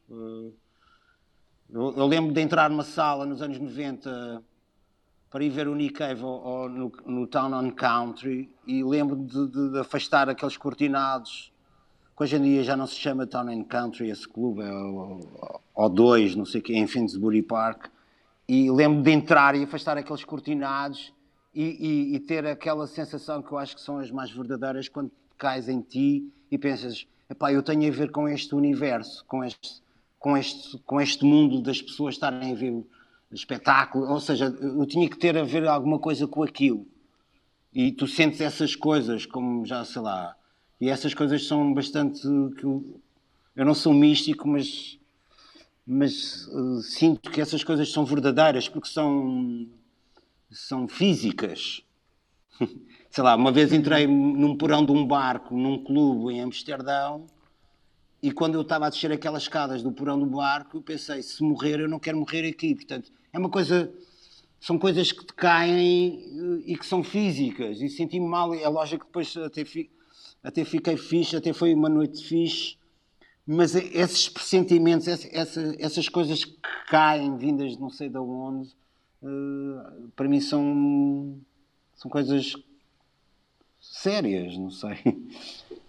[1.70, 4.42] Eu, eu, lembro de entrar numa sala nos anos 90
[5.30, 9.48] para ir ver o Nick Cave ou, no, no, Town on Country e lembro de,
[9.48, 11.52] de, de, afastar aqueles cortinados
[12.22, 16.36] hoje em dia já não se chama Town on Country, esse clube, é o 2,
[16.36, 17.86] não sei o que, em Finsbury Park.
[18.48, 21.12] E lembro de entrar e afastar aqueles cortinados
[21.54, 25.10] e, e, e, ter aquela sensação que eu acho que são as mais verdadeiras quando
[25.38, 29.82] cais em ti e pensas, epá, eu tenho a ver com este universo, com este,
[30.18, 32.84] com este, com este mundo das pessoas estarem a ver
[33.32, 36.86] espetáculo, ou seja, eu tinha que ter a ver alguma coisa com aquilo.
[37.72, 40.36] E tu sentes essas coisas, como já sei lá,
[40.80, 42.20] e essas coisas são bastante.
[42.56, 43.00] Que eu,
[43.56, 44.98] eu não sou místico, mas,
[45.86, 49.68] mas uh, sinto que essas coisas são verdadeiras porque são,
[50.50, 51.82] são físicas.
[53.14, 57.26] sei lá, uma vez entrei num porão de um barco, num clube em Amsterdão,
[58.20, 61.40] e quando eu estava a descer aquelas escadas do porão do barco, eu pensei, se
[61.40, 62.74] morrer, eu não quero morrer aqui.
[62.74, 63.92] Portanto, é uma coisa...
[64.58, 67.82] São coisas que te caem eh, e que são físicas.
[67.82, 68.54] E senti-me mal.
[68.54, 69.90] É lógico que depois até, fi,
[70.44, 72.76] até fiquei fixe, até foi uma noite fixe.
[73.46, 76.56] Mas esses pressentimentos, essas, essas coisas que
[76.88, 78.68] caem, vindas de não sei de onde,
[79.22, 81.38] uh, para mim são,
[81.94, 82.54] são coisas
[83.80, 84.98] sérias, não sei.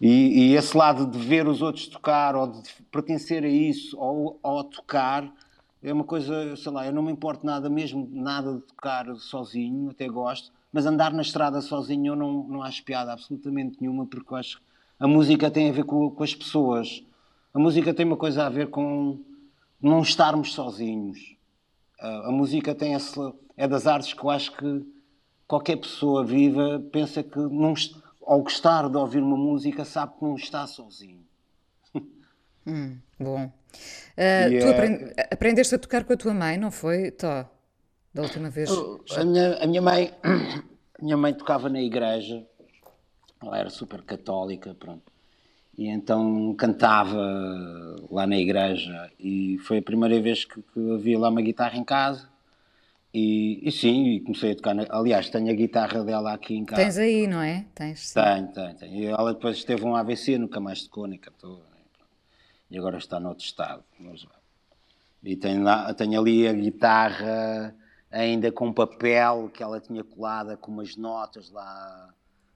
[0.02, 4.38] E, e, esse lado de ver os outros tocar ou de pertencer a isso ou,
[4.44, 5.34] ou tocar
[5.82, 9.92] é uma coisa, sei lá, eu não me importo nada mesmo, nada de tocar sozinho,
[9.92, 14.34] até gosto, mas andar na estrada sozinho eu não, não acho piada absolutamente nenhuma, porque
[14.34, 14.64] eu acho que
[15.00, 17.02] a música tem a ver com, com as pessoas.
[17.54, 19.18] A música tem uma coisa a ver com
[19.82, 21.38] não estarmos sozinhos.
[21.98, 23.18] A, a música tem esse,
[23.56, 24.86] é das artes que eu acho que
[25.48, 27.74] qualquer pessoa viva pensa que não
[28.28, 31.24] ao gostar de ouvir uma música, sabe que não está sozinho.
[32.68, 33.46] Hum, bom.
[33.46, 35.28] Uh, tu é...
[35.32, 37.55] aprendeste a tocar com a tua mãe, não foi, Tó?
[38.16, 38.70] Da última vez?
[39.18, 40.14] A minha, a minha mãe
[40.98, 42.48] a minha mãe tocava na igreja,
[43.44, 45.12] ela era super católica, pronto.
[45.78, 47.20] E então cantava
[48.10, 51.84] lá na igreja e foi a primeira vez que, que havia lá uma guitarra em
[51.84, 52.30] casa
[53.14, 54.74] e, e, sim, comecei a tocar.
[54.74, 56.82] Na, aliás, tenho a guitarra dela aqui em casa.
[56.82, 57.66] Tens aí, não é?
[57.76, 58.14] Tens, sim.
[58.14, 58.96] Tenho, tenho, tenho.
[58.96, 61.62] E ela depois teve um AVC, nunca mais tocou, nem cantou.
[62.72, 63.84] E agora está noutro estado.
[65.22, 67.76] E tenho, lá, tenho ali a guitarra
[68.12, 72.14] ainda com papel que ela tinha colada com umas notas lá,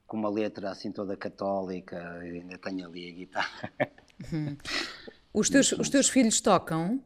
[0.08, 2.20] com uma letra assim toda católica.
[2.24, 3.72] E ainda tenho ali a guitarra.
[4.32, 4.58] Uhum.
[5.34, 7.00] Os, teus, os teus filhos tocam?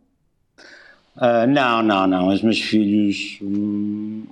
[1.15, 2.27] Uh, não, não, não.
[2.29, 4.25] Os meus filhos hum,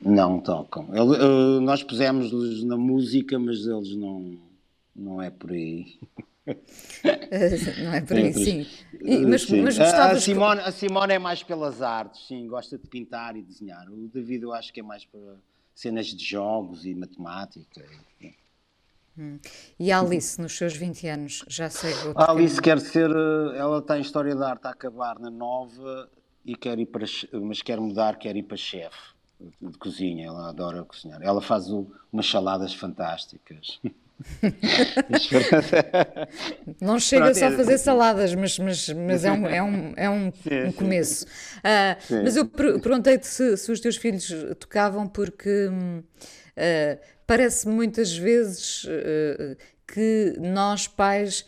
[0.00, 0.88] não tocam.
[0.92, 4.38] Ele, uh, nós pusemos-lhes na música, mas eles não,
[4.94, 5.98] não é por aí.
[7.82, 8.66] não é por aí, sim.
[9.00, 9.60] E, mas, sim.
[9.62, 13.88] mas a, Simone, a Simone é mais pelas artes, sim, gosta de pintar e desenhar.
[13.90, 15.36] O David eu acho que é mais para
[15.74, 17.84] cenas de jogos e matemática.
[18.20, 18.34] E,
[19.16, 19.38] hum.
[19.78, 23.10] e a Alice, nos seus 20 anos, já sei outro A Alice quer ser,
[23.56, 26.08] ela está em História da Arte a acabar na Nova
[26.44, 29.18] e quer ir para, mas quer mudar, quer ir para chefe
[29.60, 31.22] de cozinha, ela adora cozinhar.
[31.22, 33.80] Ela faz o, umas saladas fantásticas.
[36.80, 39.92] Não chega Pronto, só a é fazer saladas, mas, mas, mas é um, é um,
[39.96, 41.24] é um, sim, um começo.
[41.24, 44.28] Uh, mas eu perguntei-te se, se, os teus filhos
[44.58, 51.46] tocavam porque uh, parece muitas vezes uh, que nós pais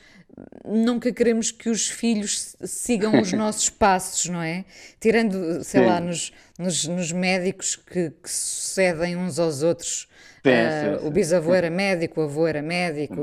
[0.65, 4.65] nunca queremos que os filhos sigam os nossos passos, não é?
[4.99, 5.87] Tirando, sei Sim.
[5.87, 10.09] lá, nos, nos, nos médicos que, que, sucedem uns aos outros.
[10.43, 13.21] Sim, uh, sim, o bisavô era médico, o avô era médico,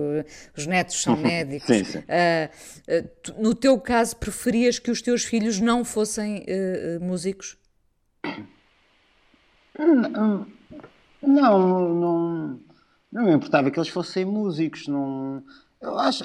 [0.55, 1.95] os netos são médicos.
[1.95, 2.01] Uh,
[2.87, 6.45] uh, no teu caso, preferias que os teus filhos não fossem
[7.01, 7.57] músicos?
[9.77, 10.45] Não,
[11.21, 12.59] não, não,
[13.11, 14.87] não me importava que eles fossem músicos.
[14.87, 15.43] Não,
[15.81, 16.23] eu acho.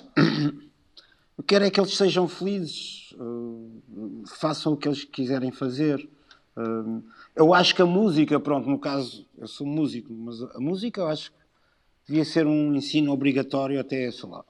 [1.42, 6.09] Eu quero é que eles sejam felizes, uh, façam o que eles quiserem fazer.
[6.57, 7.02] Uh,
[7.35, 11.09] eu acho que a música, pronto, no caso, eu sou músico, mas a música eu
[11.09, 11.38] acho que
[12.07, 14.44] devia ser um ensino obrigatório até, sei lá,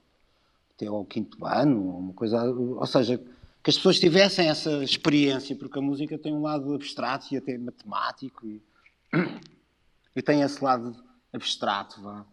[0.75, 3.17] até ao quinto ano, uma coisa, ou seja,
[3.63, 7.57] que as pessoas tivessem essa experiência, porque a música tem um lado abstrato e até
[7.57, 8.61] matemático e,
[10.15, 10.95] e tem esse lado
[11.33, 12.23] abstrato, vá,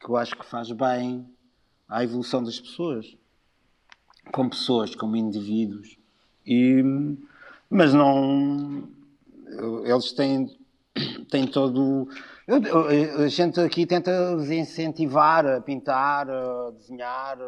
[0.00, 1.28] que eu acho que faz bem
[1.86, 3.20] à evolução das pessoas
[4.30, 5.98] como pessoas, como indivíduos.
[6.46, 6.82] E,
[7.68, 8.88] mas não.
[9.84, 10.50] Eles têm,
[11.30, 12.08] têm todo.
[13.18, 17.38] a gente aqui tenta incentivar a pintar, a desenhar.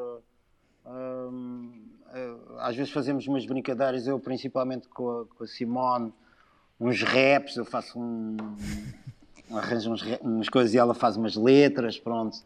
[2.58, 6.12] às vezes fazemos umas brincadeiras, eu principalmente com a, com a Simone,
[6.80, 8.36] uns raps, eu faço um.
[9.52, 12.38] arranjo uns, umas coisas e ela faz umas letras, pronto.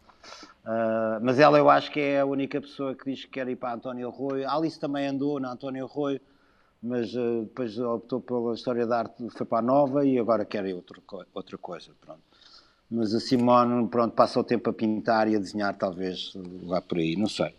[0.68, 3.56] Uh, mas ela eu acho que é a única pessoa que diz que quer ir
[3.56, 4.12] para António.
[4.46, 6.20] A Alice também andou na António Arroio,
[6.82, 10.66] mas uh, depois optou pela história da arte, foi para a Nova e agora quer
[10.66, 11.92] ir outra, coisa.
[11.98, 12.20] Pronto.
[12.90, 16.98] Mas a Simone pronto, passa o tempo a pintar e a desenhar, talvez lá por
[16.98, 17.54] aí, não sei.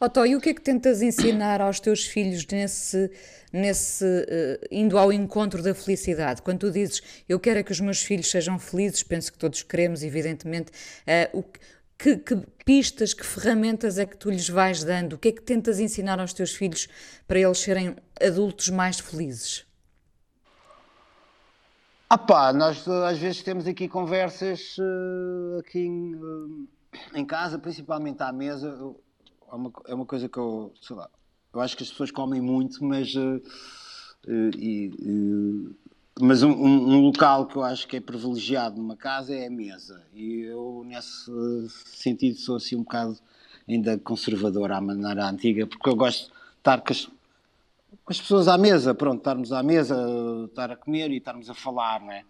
[0.00, 3.10] Otto, e o que é que tentas ensinar aos teus filhos nesse,
[3.52, 6.40] nesse uh, indo ao encontro da felicidade?
[6.40, 9.62] Quando tu dizes eu quero é que os meus filhos sejam felizes, penso que todos
[9.62, 11.60] queremos, evidentemente, uh, o, que,
[12.02, 15.14] que, pistas, que ferramentas é que tu lhes vais dando?
[15.14, 16.88] O que é que tentas ensinar aos teus filhos
[17.28, 19.66] para eles serem adultos mais felizes?
[22.08, 26.68] Ah pá, nós às vezes temos aqui conversas uh, aqui em, uh,
[27.14, 28.96] em, casa, principalmente à mesa.
[29.50, 31.08] É uma, é uma coisa que eu, sei lá,
[31.52, 33.14] eu acho que as pessoas comem muito, mas
[36.20, 40.02] mas um, um, local que eu acho que é privilegiado numa casa é a mesa.
[40.14, 41.30] E eu, nesse
[41.86, 43.18] sentido, sou assim um bocado
[43.68, 48.48] ainda conservador à maneira antiga, porque eu gosto de estar com as, com as pessoas
[48.48, 49.96] à mesa, pronto, estarmos à mesa,
[50.46, 52.24] estar a comer e estarmos a falar, não é?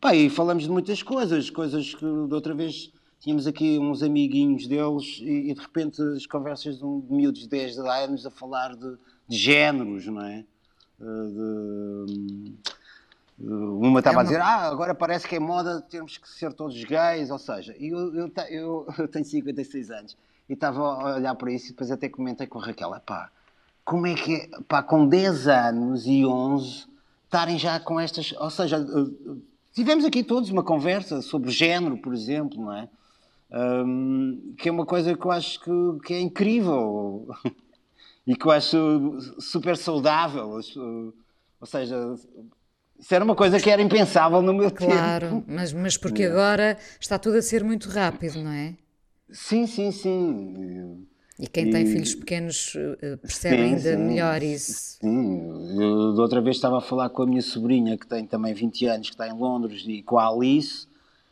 [0.00, 4.66] Pá, e falamos de muitas coisas, coisas que de outra vez tínhamos aqui uns amiguinhos
[4.66, 8.30] deles e, e de repente as conversas de, um, de miúdos de 10 anos a
[8.30, 8.96] falar de,
[9.28, 10.44] de géneros, não é?
[10.98, 12.54] De,
[13.42, 14.22] uma estava é uma...
[14.22, 17.74] a dizer, ah, agora parece que é moda termos que ser todos gays, ou seja,
[17.78, 20.16] eu, eu, eu, eu tenho 56 anos
[20.48, 23.30] e estava a olhar para isso e depois até comentei com a Raquel, pá,
[23.84, 26.86] como é que é, pá, com 10 anos e 11
[27.24, 29.34] estarem já com estas, ou seja, eh,
[29.72, 32.88] tivemos aqui todos uma conversa sobre género, por exemplo, não é?
[33.50, 35.70] Um, que é uma coisa que eu acho que,
[36.04, 37.26] que é incrível
[38.26, 40.58] e que eu acho super saudável,
[41.60, 41.96] ou seja,
[43.02, 44.92] isso era uma coisa que era impensável no meu claro, tempo.
[44.92, 48.76] Claro, mas, mas porque agora está tudo a ser muito rápido, não é?
[49.28, 51.04] Sim, sim, sim.
[51.36, 51.70] E quem e...
[51.72, 54.98] tem filhos pequenos eh, percebe sim, ainda sim, melhor isso.
[55.00, 58.54] Sim, eu da outra vez estava a falar com a minha sobrinha, que tem também
[58.54, 60.86] 20 anos, que está em Londres, e com a Alice,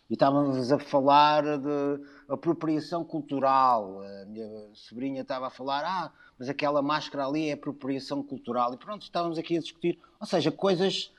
[0.09, 4.03] e estávamos a falar de apropriação cultural.
[4.23, 8.75] A minha sobrinha estava a falar, ah, mas aquela máscara ali é apropriação cultural.
[8.75, 11.13] E pronto, estávamos aqui a discutir, ou seja, coisas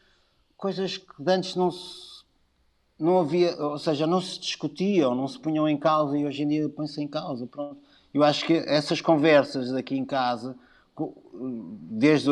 [0.61, 2.23] coisas que antes não se,
[2.97, 6.47] não havia, ou seja, não se discutiam, não se punham em causa e hoje em
[6.47, 7.47] dia põe-se em causa.
[7.47, 7.81] Pronto.
[8.13, 10.55] Eu acho que essas conversas aqui em casa,
[11.89, 12.29] desde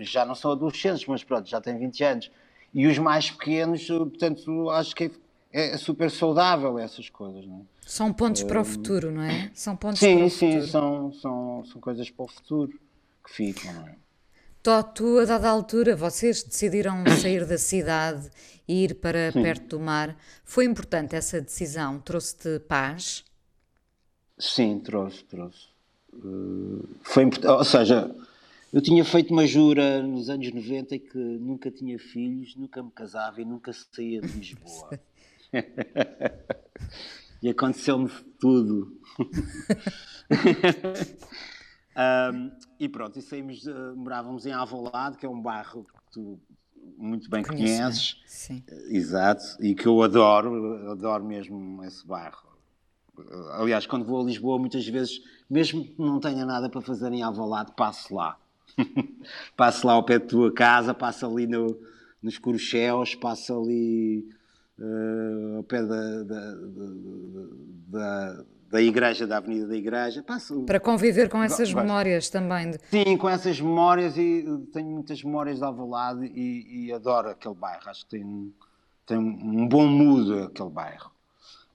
[0.00, 2.30] já não são adolescentes, mas pronto, já têm 20 anos,
[2.74, 5.10] e os mais pequenos, portanto, acho que
[5.50, 7.60] é, é super saudável essas coisas, não é?
[7.80, 9.50] São pontos para o futuro, não é?
[9.54, 10.68] São pontos sim, para o sim, futuro.
[10.68, 12.78] são, são, são coisas para o futuro
[13.24, 13.96] que ficam, não é?
[14.66, 18.28] Tó, tu, a dada altura, vocês decidiram sair da cidade
[18.66, 19.40] e ir para Sim.
[19.40, 20.18] perto do mar.
[20.42, 22.00] Foi importante essa decisão?
[22.00, 23.24] Trouxe-te paz?
[24.36, 25.68] Sim, trouxe, trouxe.
[26.12, 28.12] Uh, foi importante, ou seja,
[28.72, 33.40] eu tinha feito uma jura nos anos 90 que nunca tinha filhos, nunca me casava
[33.40, 34.98] e nunca saía de Lisboa.
[37.40, 38.10] e aconteceu-me
[38.40, 38.98] tudo.
[41.96, 46.38] Um, e pronto, e saímos, uh, morávamos em Alvalade, que é um bairro que tu
[46.98, 48.22] muito bem Conheço bem, conheces.
[48.26, 48.62] sim.
[48.88, 52.46] Exato, e que eu adoro, adoro mesmo esse bairro.
[53.52, 57.22] Aliás, quando vou a Lisboa, muitas vezes, mesmo que não tenha nada para fazer em
[57.22, 58.38] Alvalade, passo lá.
[59.56, 61.78] passo lá ao pé da tua casa, passo ali no,
[62.22, 64.28] nos Corucheus, passo ali
[64.78, 66.94] eh, ao pé da, da, da,
[67.88, 70.22] da, da igreja, da Avenida da Igreja.
[70.22, 72.70] Passo, Para conviver com essas memórias também.
[72.72, 77.28] de- Sim, com essas memórias e uh, tenho muitas memórias de Alvalade e, e adoro
[77.28, 77.88] aquele bairro.
[77.88, 78.52] Acho que tem,
[79.06, 81.10] tem um bom mood aquele bairro.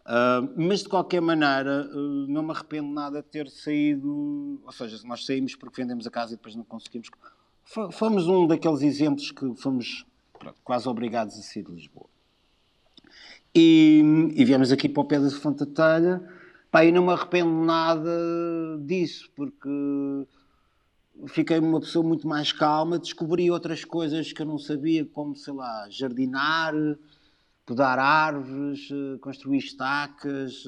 [0.06, 4.60] Ah, mas de qualquer maneira, uh, não me arrependo nada de ter saído.
[4.66, 7.10] Ou seja, nós saímos porque vendemos a casa e depois não conseguimos.
[7.64, 10.06] Fo- Fomos um daqueles exemplos que fomos
[10.38, 12.08] pronto, quase obrigados a sair de Lisboa.
[13.56, 15.30] E, e viemos aqui para o pé da
[15.66, 16.41] Telha.
[16.72, 18.10] Pá, não me arrependo nada
[18.80, 19.70] disso, porque
[21.28, 25.54] fiquei uma pessoa muito mais calma, descobri outras coisas que eu não sabia, como, sei
[25.54, 26.74] lá, jardinar,
[27.66, 28.88] podar árvores,
[29.20, 30.64] construir estacas,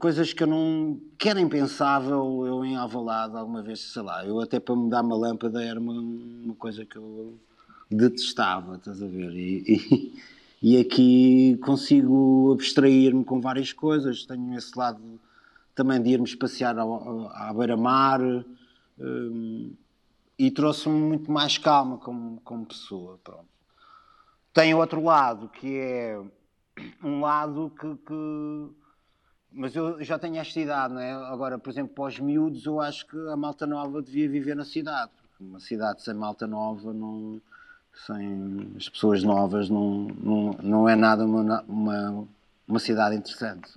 [0.00, 1.00] coisas que eu não...
[1.16, 5.16] que era impensável eu em Alvalade alguma vez, sei lá, eu até para mudar uma
[5.16, 7.38] lâmpada era uma, uma coisa que eu
[7.88, 9.32] detestava, estás a ver?
[9.34, 10.22] E, e,
[10.62, 15.20] e aqui consigo abstrair-me com várias coisas, tenho esse lado
[15.74, 18.20] também de irmos passear ao, à beira-mar,
[18.98, 19.72] hum,
[20.38, 23.46] e trouxe-me muito mais calma como, como pessoa, pronto.
[24.52, 26.20] Tem outro lado, que é
[27.02, 28.70] um lado que, que-
[29.52, 31.12] Mas eu já tenho esta idade, não é?
[31.12, 34.64] Agora, por exemplo, para os miúdos, eu acho que a malta nova devia viver na
[34.64, 35.12] cidade.
[35.40, 37.40] Uma cidade sem malta nova, não,
[38.06, 42.28] sem as pessoas novas, não, não, não é nada uma, uma,
[42.66, 43.70] uma cidade interessante.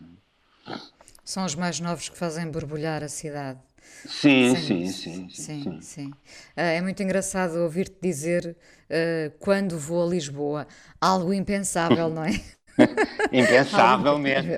[1.24, 3.60] São os mais novos que fazem borbulhar a cidade.
[4.06, 5.30] Sim, sim, sim.
[5.30, 6.14] sim, Sim.
[6.56, 8.56] Ah, é muito engraçado ouvir-te dizer
[8.90, 10.68] ah, quando vou a Lisboa.
[11.00, 12.32] Algo impensável, não é?
[13.32, 14.52] Impensável mesmo.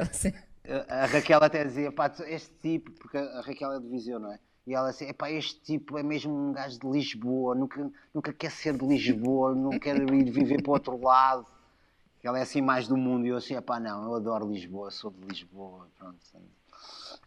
[0.90, 4.40] A Raquel até dizia, pá, este tipo, porque a Raquel é de Viseu, não é?
[4.66, 8.52] E ela assim, pá, este tipo é mesmo um gajo de Lisboa, nunca, nunca quer
[8.52, 11.46] ser de Lisboa, não quer ir viver para o outro lado.
[12.24, 15.12] Ela é assim mais do mundo, e eu assim, pá, não, eu adoro Lisboa, sou
[15.12, 16.18] de Lisboa, pronto.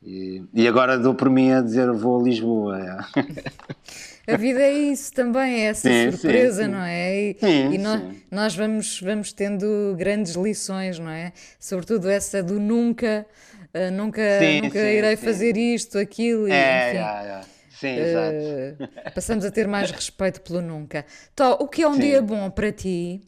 [0.03, 2.79] E, e agora dou por mim a dizer, vou a Lisboa.
[2.81, 2.97] é.
[4.29, 6.71] A vida é isso também, é essa Sim, surpresa, sim, sim.
[6.73, 7.15] não é?
[7.17, 8.23] E, Sim, e nó- sim.
[8.31, 11.33] nós vamos, vamos tendo grandes lições, não é?
[11.61, 13.25] Sobretudo essa do nunca,
[13.89, 15.17] ah, nunca, Sim, nunca sim, irei sim.
[15.17, 17.11] fazer isto, aquilo, e, É, enfim.
[17.25, 17.47] é, é.
[17.69, 18.47] Sim, exato.
[18.51, 18.77] eh,
[19.15, 21.07] passamos a ter mais respeito pelo nunca.
[21.37, 23.23] Tó, o que é um dia bom para ti?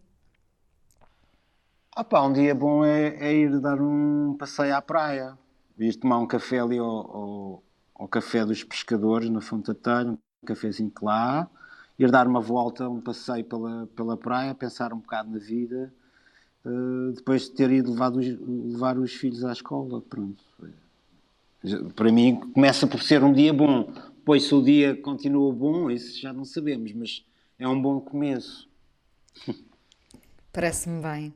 [1.95, 5.37] Ah pá, um dia bom é, é ir dar um passeio à praia.
[5.79, 7.63] Ir tomar um café ali ao, ao,
[7.95, 11.49] ao café dos pescadores na Fonte da Telha, um cafezinho que lá.
[11.99, 15.93] Ir dar uma volta, um passeio pela, pela praia, pensar um bocado na vida.
[16.65, 20.43] Eh, depois de ter ido levar os, levar os filhos à escola, pronto.
[21.95, 23.93] Para mim começa por ser um dia bom.
[24.25, 27.25] Pois se o dia continua bom, isso já não sabemos, mas
[27.59, 28.69] é um bom começo.
[30.53, 31.35] Parece-me bem.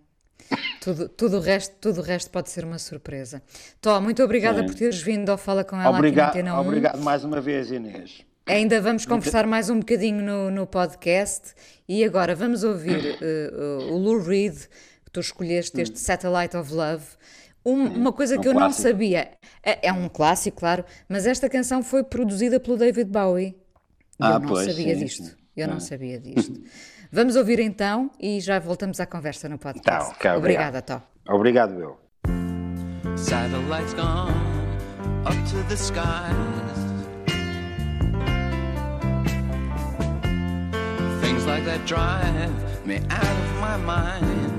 [0.81, 3.43] Tudo, tudo, o resto, tudo o resto pode ser uma surpresa.
[3.81, 4.66] Tó, muito obrigada Sim.
[4.66, 6.66] por teres vindo ao Fala Com Ela Obrigado, aqui na Antena 1.
[6.66, 8.25] obrigado mais uma vez, Inês.
[8.45, 11.55] Ainda vamos conversar mais um bocadinho no, no podcast
[11.89, 13.51] e agora vamos ouvir eh,
[13.89, 14.57] o Lou Reed,
[15.13, 17.05] tu escolheste, este Satellite of Love.
[17.65, 18.89] Um- uma coisa é um que eu não clássico.
[18.89, 19.31] sabia,
[19.63, 23.49] é, é um clássico, claro, mas esta canção foi produzida pelo David Bowie.
[23.49, 23.55] E
[24.19, 25.23] Ah, eu não pois, sabia sim, disto.
[25.25, 25.33] sim.
[25.57, 25.81] Eu não Ah.
[25.81, 26.61] sabia disto.
[27.13, 29.85] Vamos ouvir então e já voltamos à conversa no podcast.
[29.85, 30.39] Tá, ok, obrigado.
[30.77, 31.03] Obrigada, Tó.
[31.35, 31.99] Obrigado, eu.
[33.17, 34.33] Satellites gone
[35.27, 36.03] up to the skies.
[41.21, 42.51] Things like that drive
[42.87, 44.51] me out of my mind.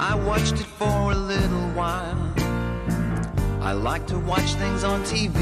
[0.00, 2.16] I watched it for a little while.
[3.60, 5.40] I like to watch things on TV.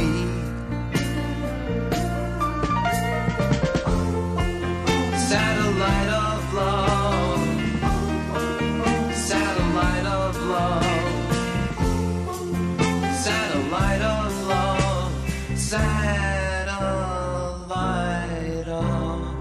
[5.29, 7.47] Satellite of love.
[9.15, 10.85] Satellite of love.
[13.15, 15.13] Satellite of love.
[15.59, 16.79] Satellite
[18.69, 19.37] of.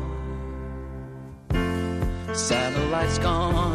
[2.36, 3.75] Satellites gone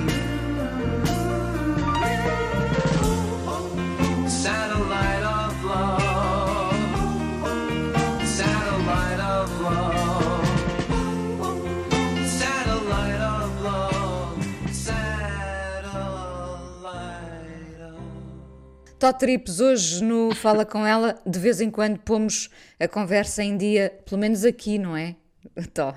[19.01, 23.57] Tó Trips, hoje no Fala Com Ela, de vez em quando pomos a conversa em
[23.57, 25.15] dia, pelo menos aqui, não é?
[25.73, 25.91] Tó,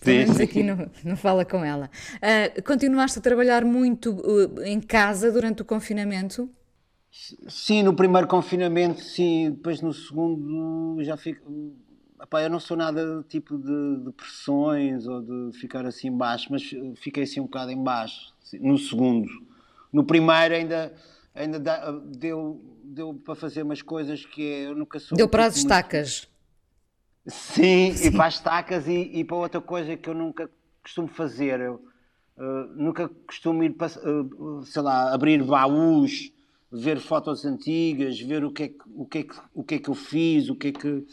[0.00, 1.88] pelo menos aqui no, no Fala Com Ela.
[2.20, 6.50] Ah, continuaste a trabalhar muito uh, em casa durante o confinamento?
[7.46, 9.52] Sim, no primeiro confinamento, sim.
[9.52, 11.72] Depois no segundo já fico.
[12.20, 16.68] Epá, eu não sou nada tipo de depressões ou de ficar assim em baixo, mas
[16.96, 18.34] fiquei assim um bocado em baixo.
[18.54, 19.30] No segundo.
[19.92, 20.92] No primeiro ainda,
[21.40, 25.16] ainda dá- deu, deu para fazer umas coisas que eu nunca sou.
[25.16, 26.28] Deu para as tipo muito- estacas.
[27.26, 30.50] Sim, e para as estacas e, e para outra coisa que eu nunca
[30.82, 31.60] costumo fazer.
[31.60, 31.84] Eu
[32.38, 36.32] eh, nunca costumo ir, para, eh, sei lá, abrir baús,
[36.72, 39.78] ver fotos antigas, ver o que é que, o que, é que, o que, é
[39.78, 41.06] que eu fiz, o que é que.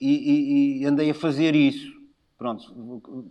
[0.00, 1.92] E, e- e andei a fazer isso.
[2.38, 3.30] Pronto.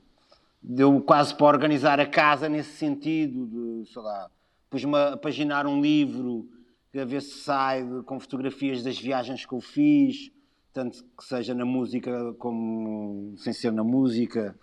[0.62, 4.30] Deu quase para organizar a casa nesse sentido, de, sei lá,
[4.70, 6.48] pus-me a paginar um livro,
[6.96, 10.32] a ver se sai com fotografias das viagens que eu fiz,
[10.74, 14.56] tanto que seja na música como sem ser na música,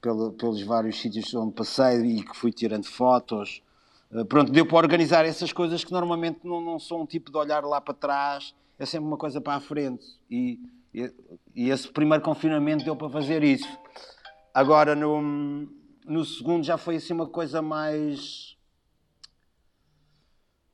[0.00, 3.62] pelo- pelos vários sítios onde passei e que fui tirando fotos.
[4.10, 7.36] Uh, pronto, deu para organizar essas coisas que normalmente não, não são um tipo de
[7.36, 10.06] olhar lá para trás, é sempre uma coisa para a frente.
[10.30, 10.58] E,
[10.94, 11.12] e,
[11.54, 13.68] e esse primeiro confinamento deu para fazer isso.
[14.54, 15.68] Agora, no,
[16.06, 18.47] no segundo, já foi assim uma coisa mais.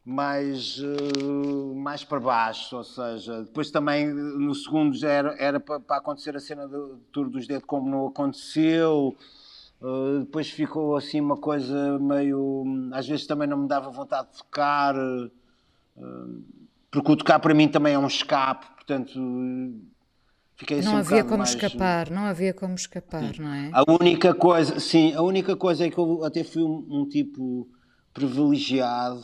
[0.04, 0.78] Mais.
[0.78, 5.96] eh, mais para baixo, ou seja, depois também no segundo já era, era para, para
[5.96, 9.16] acontecer a cena do Tour dos Dedos, como não aconteceu.
[9.80, 12.64] Uh, depois ficou assim uma coisa meio.
[12.92, 15.30] Às vezes também não me dava vontade de tocar, uh,
[15.96, 16.44] uh,
[16.90, 19.18] porque o tocar para mim também é um escape, portanto.
[19.18, 19.94] uh,
[20.56, 23.70] Fiquei assim Não um havia como mais- escapar, não havia como escapar, não é?
[23.72, 27.68] A única coisa, sim, a única coisa é que eu até fui um, um tipo
[28.14, 29.20] privilegiado,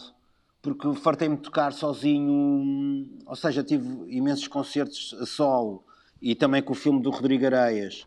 [0.63, 5.85] porque fartei-me de tocar sozinho, ou seja, tive imensos concertos a solo
[6.21, 8.07] e também com o filme do Rodrigo Areias.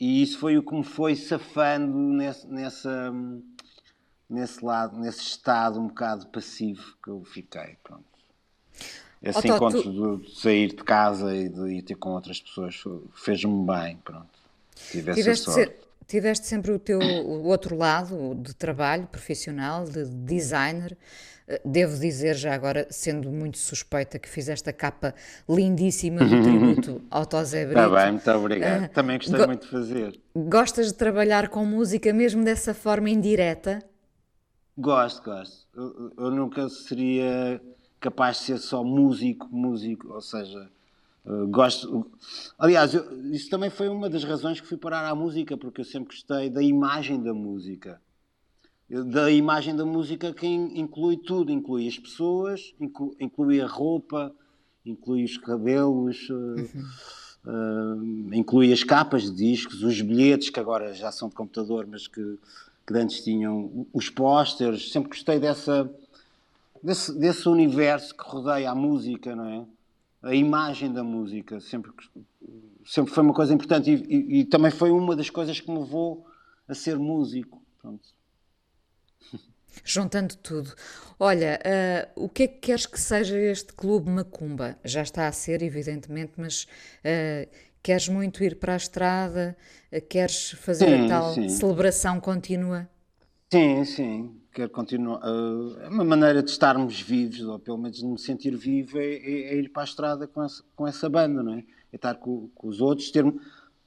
[0.00, 3.12] E isso foi o que me foi safando nesse, nessa,
[4.28, 7.76] nesse lado, nesse estado um bocado passivo que eu fiquei.
[7.84, 8.04] Pronto.
[9.22, 12.82] Esse Tó, encontro tu- de, sair de casa e de ir ter com outras pessoas
[13.14, 13.96] fez-me bem.
[13.98, 14.26] Pronto.
[14.90, 15.76] Tive essa Tiveste, sorte.
[16.08, 20.98] tiveste sempre o teu o outro lado de trabalho profissional, de designer.
[21.48, 25.14] Eh, Devo dizer já agora, sendo muito suspeita, que fizeste a capa
[25.48, 27.80] lindíssima do tributo ao Tosé Brito.
[27.80, 28.84] Está bem, muito obrigado.
[28.84, 30.20] Ah, Também gostei go- muito de fazer.
[30.36, 33.80] Gostas de trabalhar com música mesmo dessa forma indireta?
[34.78, 35.66] Gosto, gosto.
[35.74, 37.60] Eu, eu nunca seria
[38.00, 40.68] capaz de ser só músico, músico, ou seja,
[41.26, 42.10] eh, gosto.
[42.58, 45.84] Aliás, eu- isso também foi uma das razões que fui parar à música, porque eu
[45.84, 48.00] sempre gostei da imagem da música.
[49.00, 54.30] Da imagem da música que in- inclui tudo, inclui as pessoas, inclu- inclui a roupa,
[54.84, 56.68] inclui os cabelos, eh,
[57.46, 62.06] eh, inclui as capas de discos, os bilhetes que agora já são de computador, mas
[62.06, 62.38] que,
[62.86, 64.92] que antes tinham os pósteres.
[64.92, 65.90] Sempre gostei dessa,
[66.82, 69.64] desse, desse universo que rodeia a música, não é?
[70.22, 71.90] A imagem da música sempre,
[72.84, 75.78] sempre foi uma coisa importante e, e- e também foi uma das coisas que me
[75.78, 76.26] levou
[76.68, 77.60] a ser músico.
[77.80, 78.06] Pronto.
[79.84, 80.74] Juntando tudo.
[81.18, 84.76] Olha, ah, o que é que queres que seja este Clube Macumba?
[84.84, 86.66] Já está a ser, evidentemente, mas
[87.04, 87.48] ah,
[87.82, 89.56] queres muito ir para a estrada?
[89.92, 91.48] Ah, queres fazer Sim, a tal sim.
[91.48, 92.88] celebração contínua?
[93.52, 94.40] Sim, sim.
[94.52, 95.20] Quero continuar.
[95.82, 99.54] É uma maneira de estarmos vivos, ou pelo menos de me sentir vivo, é, é-
[99.54, 101.64] é ir para a estrada com essa, com essa banda, não é?
[101.92, 103.24] É estar com, com os outros, ter,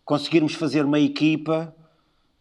[0.04, 1.76] conseguirmos fazer uma equipa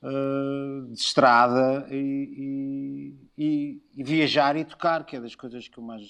[0.04, 5.82] eh, de estrada e, e- e- viajar e tocar, que é das coisas que eu
[5.84, 6.02] mais,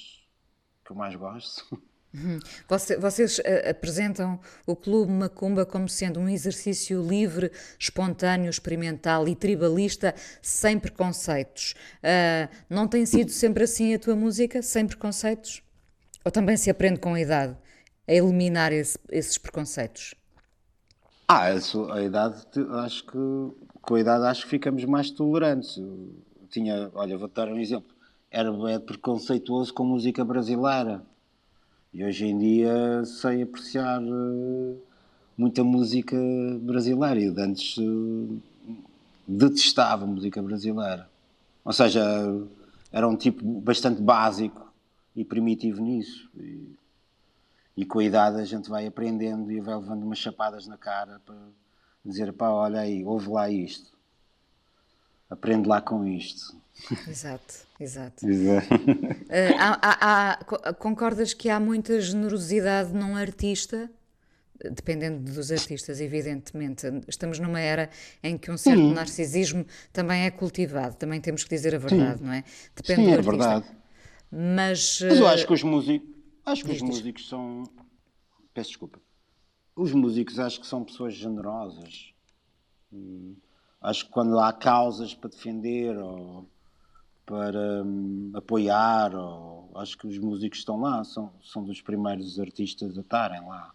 [0.85, 1.65] que eu mais gosto.
[2.13, 2.39] Uhum.
[2.69, 9.35] Você- vocês ah, apresentam o Clube Macumba como sendo um exercício livre, espontâneo, experimental e
[9.35, 11.75] tribalista, sem preconceitos.
[12.03, 15.63] Ah, não tem sido sempre assim a tua música, sem preconceitos?
[16.25, 17.57] Ou também se aprende com a idade
[18.07, 20.15] a eliminar esse- esses preconceitos?
[21.27, 22.45] Ah, a idade,
[22.85, 25.81] acho que com a idade acho que ficamos mais tolerantes.
[26.51, 27.95] tinha, olha, vou-te dar um exemplo.
[28.31, 31.03] Era bem preconceituoso com música brasileira.
[31.93, 34.79] E hoje em dia sei apreciar uh,
[35.37, 36.17] muita música
[36.61, 37.21] brasileira.
[37.21, 38.41] E antes uh,
[39.27, 41.09] detestava música brasileira.
[41.65, 42.03] Ou seja,
[42.91, 44.73] era um tipo bastante básico
[45.15, 46.29] e primitivo nisso.
[46.37, 46.75] E,
[47.77, 51.21] e com a idade a gente vai aprendendo e vai levando umas chapadas na cara
[51.25, 51.37] para
[52.05, 53.95] dizer, pá, olha aí, ouve lá isto.
[55.29, 56.57] Aprende lá com isto.
[57.09, 58.27] Exato, exato.
[58.29, 58.75] exato.
[58.75, 63.91] Uh, há, há, há, concordas que há muita generosidade num artista?
[64.63, 66.87] Dependendo dos artistas, evidentemente.
[67.09, 67.91] Estamos numa era
[68.23, 68.95] em que um certo Sim.
[68.95, 72.25] narcisismo também é cultivado, também temos que dizer a verdade, Sim.
[72.25, 72.45] não é?
[72.75, 73.31] Depende Sim, do é artista.
[73.31, 73.67] verdade.
[74.31, 76.09] Mas, Mas eu acho que os músicos,
[76.47, 77.65] acho que os músicos são.
[78.55, 79.01] Peço desculpa.
[79.77, 82.13] Os músicos acho que são pessoas generosas.
[82.93, 83.35] Hum,
[83.81, 86.49] acho que quando há causas para defender ou
[87.27, 92.97] para um, apoiar, ou, acho que os músicos estão lá, são, são dos primeiros artistas
[92.97, 93.73] a estarem lá.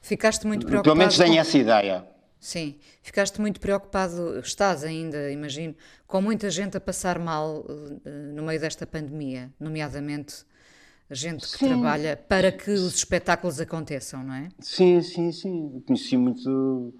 [0.00, 0.84] Ficaste muito preocupado.
[0.84, 1.40] Pelo menos tenho com...
[1.40, 2.14] essa ideia.
[2.38, 5.74] Sim, ficaste muito preocupado, estás ainda, imagino,
[6.06, 8.00] com muita gente a passar mal uh,
[8.34, 10.44] no meio desta pandemia, nomeadamente
[11.14, 11.68] gente que sim.
[11.68, 14.48] trabalha para que os espetáculos aconteçam, não é?
[14.60, 15.82] Sim, sim, sim.
[15.86, 16.94] Conheci muito,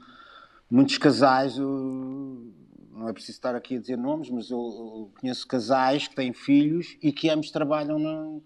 [0.71, 6.15] muitos casais, não é preciso estar aqui a dizer nomes, mas eu conheço casais que
[6.15, 8.43] têm filhos e que ambos trabalham no,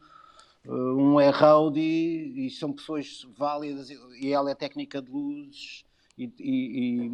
[0.67, 5.85] um é road e, e, são pessoas válidas e ela é técnica de luzes
[6.17, 7.11] e, e,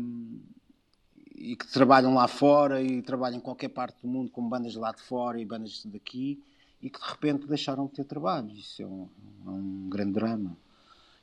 [1.36, 4.92] e, que trabalham lá fora e trabalham em qualquer parte do mundo com bandas lá
[4.92, 6.42] de fora e bandas daqui
[6.84, 8.50] e que de repente deixaram de ter trabalho.
[8.50, 9.08] Isso é um,
[9.46, 10.54] é um grande drama.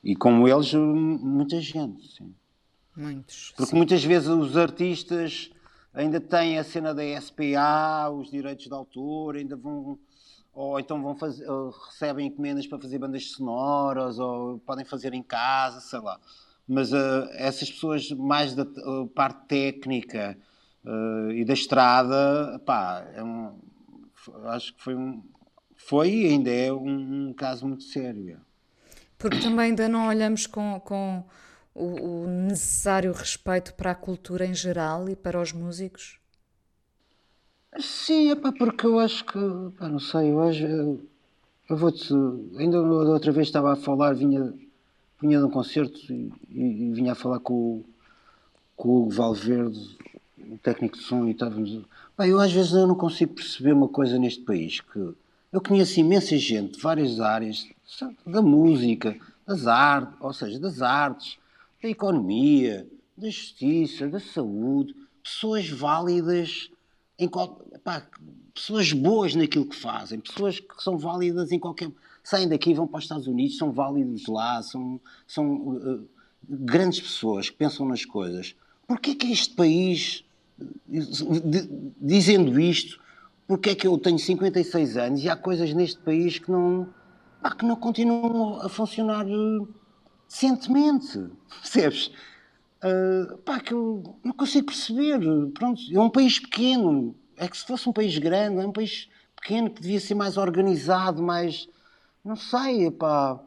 [0.03, 2.16] E como eles, muita gente.
[2.16, 2.34] Sim.
[2.97, 3.53] Muitos.
[3.55, 3.78] Porque sim.
[3.78, 5.51] muitas vezes os artistas
[5.93, 9.99] ainda têm a cena da SPA, os direitos de autor, ainda vão.
[10.51, 11.45] Ou então vão fazer,
[11.86, 16.20] recebem encomendas para fazer bandas sonoras, ou podem fazer em casa, sei lá.
[16.68, 20.36] Mas uh, essas pessoas, mais da uh, parte técnica
[20.84, 23.59] uh, e da estrada, pá, é um,
[24.47, 25.24] acho que foi um,
[25.86, 28.40] foi e ainda é um, um, caso muito sério.
[29.18, 31.24] Porque também ainda não olhamos com, com
[31.76, 36.20] o, o, necessário respeito para a cultura em geral e para os músicos?
[37.80, 39.40] Sim, é pá, porque eu acho que,
[39.78, 41.02] pá, não sei, hoje eu,
[41.70, 42.14] eu vou-te.
[42.58, 44.54] Ainda da outra vez estava a falar, vinha,
[45.22, 47.84] vinha de um concerto e, e, e vinha a falar com,
[48.76, 49.98] com o Valverde,
[50.38, 51.82] o técnico de som, e estávamos.
[52.16, 55.16] Pá, eu às vezes eu não consigo perceber uma coisa neste país que
[55.52, 57.68] eu conheço imensa gente de várias áreas,
[58.26, 61.38] da música, das artes, ou seja, das artes,
[61.82, 62.88] da economia,
[63.18, 66.72] da justiça, da saúde, pessoas válidas,
[67.20, 68.08] em qual, pá,
[68.54, 71.91] pessoas boas naquilo que fazem, pessoas que são válidas em qualquer.
[72.24, 76.08] saem daqui, vão para os Estados Unidos, são válidos lá, são, são uh,
[76.47, 78.56] grandes pessoas que pensam nas coisas.
[78.88, 80.24] Porquê que este país,
[81.99, 83.01] dizendo isto,
[83.52, 86.88] porque é que eu tenho 56 anos e há coisas neste país que não,
[87.60, 89.68] que não continuam a funcionar eh,
[90.26, 91.20] decentemente,
[91.62, 92.14] percebes?
[92.82, 95.20] Uh, pá, que eu não consigo perceber.
[95.54, 97.14] Pronto, é um país pequeno.
[97.36, 100.38] É que se fosse um país grande, é um país pequeno que devia ser mais
[100.38, 101.68] organizado, mais.
[102.24, 103.38] Não sei, pá.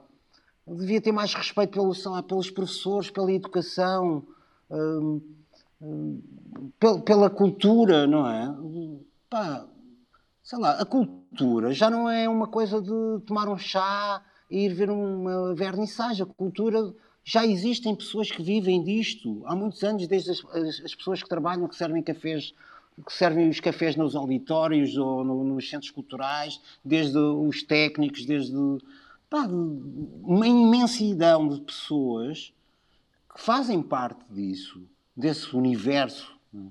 [0.67, 4.23] Devia ter mais respeito pelo, lá, pelos professores, pela educação,
[4.69, 5.23] uh,
[5.81, 6.23] uh,
[6.79, 8.55] pela, pela cultura, não é?
[9.31, 9.67] Pá,
[10.45, 14.75] sei lá, a cultura já não é uma coisa de tomar um chá e ir
[14.75, 16.23] ver uma vernissagem.
[16.23, 20.95] A cultura já existem pessoas que vivem disto há muitos anos, desde as, as, as
[20.95, 22.55] pessoas que trabalham, que servem cafés
[23.05, 28.55] que servem os cafés nos auditórios ou no, nos centros culturais, desde os técnicos, desde
[29.29, 32.53] pá, uma imensidão de pessoas
[33.35, 34.81] que fazem parte disso,
[35.17, 36.71] desse universo, né?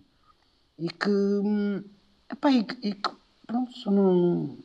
[0.80, 1.84] e que, hum,
[2.32, 3.12] epá, e, e que
[3.46, 4.58] pronto, não,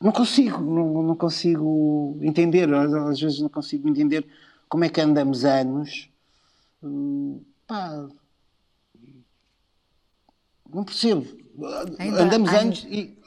[0.00, 4.26] não consigo, não, não consigo entender, às vezes não consigo entender
[4.68, 6.08] como é que andamos anos,
[6.82, 8.08] hum, pá,
[10.72, 11.26] não percebo.
[12.18, 13.18] Andamos anos e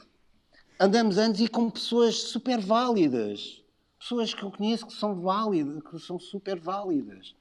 [0.79, 3.61] andamos anos e com pessoas super válidas,
[3.99, 7.35] pessoas que eu conheço que são válidas, que são super válidas.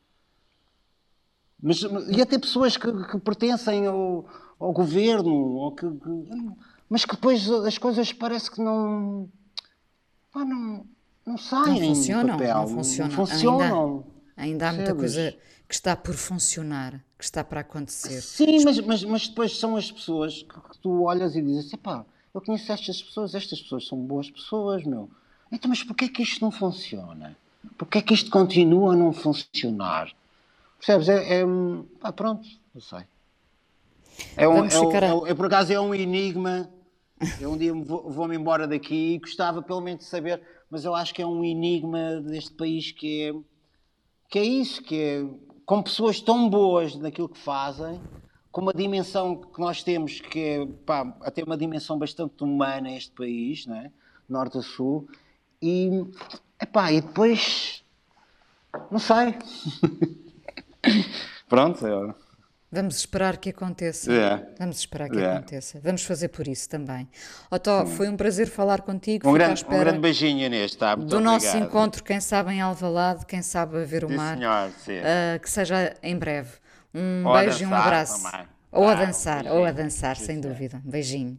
[1.61, 1.80] Mas,
[2.14, 4.28] e até pessoas que, que pertencem ao,
[4.59, 6.09] ao governo, ou que, que
[6.95, 9.28] mas que depois as coisas parece que não.
[10.32, 10.86] Pá, não,
[11.26, 12.55] não saem não funcionam, papel.
[12.55, 13.16] Não funcionam.
[13.16, 14.07] Não funcionam.
[14.36, 15.36] Ainda há muita coisa
[15.68, 18.20] que está por funcionar, que está para acontecer.
[18.20, 21.76] Sim, mas, mas, mas depois são as pessoas que, que tu olhas e dizes assim,
[21.76, 25.11] pá, eu conheço estas pessoas, estas pessoas são boas pessoas, meu.
[25.51, 27.36] Então, mas porquê é que isto não funciona?
[27.76, 30.12] Porquê é que isto continua a não funcionar?
[30.78, 31.09] Percebes?
[31.09, 31.45] É, é
[31.99, 33.03] pá, pronto, não sei.
[34.36, 36.70] É, um, é, é é, por acaso é um enigma.
[37.41, 40.85] Eu um dia me vou- vou-me embora daqui e gostava pelo menos de saber, mas
[40.85, 43.35] eu acho que é um enigma deste país que é,
[44.29, 45.25] que é isso, que é
[45.66, 48.01] com pessoas tão boas naquilo que fazem,
[48.53, 53.12] com uma dimensão que nós temos que é pá, até uma dimensão bastante humana este
[53.12, 53.91] país, não é?
[54.29, 55.07] norte a sul,
[55.61, 55.91] e,
[56.61, 57.85] epá, e depois
[58.91, 59.35] não sei.
[61.49, 62.14] Pronto, é.
[62.75, 64.12] Vamos esperar que aconteça.
[64.12, 64.43] É.
[64.59, 65.33] Vamos esperar que É.
[65.33, 65.79] aconteça.
[65.83, 67.09] Vamos fazer por isso também.
[67.51, 69.29] Otó, foi um prazer falar contigo.
[69.29, 70.97] Um grande, um grande beijinho neste, tá?
[70.97, 71.68] Muito do nosso obrigado.
[71.68, 74.37] encontro, quem sabe em Alvalade, quem sabe a ver o Sim, mar.
[74.37, 74.99] senhor, sim.
[74.99, 76.51] Ah, que seja em breve.
[76.95, 78.22] Um Ou beijo e um dançar abraço.
[78.22, 78.47] também.
[78.72, 80.83] Ou a Tá, um dançar, ou a dançar, sem dúvida.
[80.85, 81.39] Um beijinho.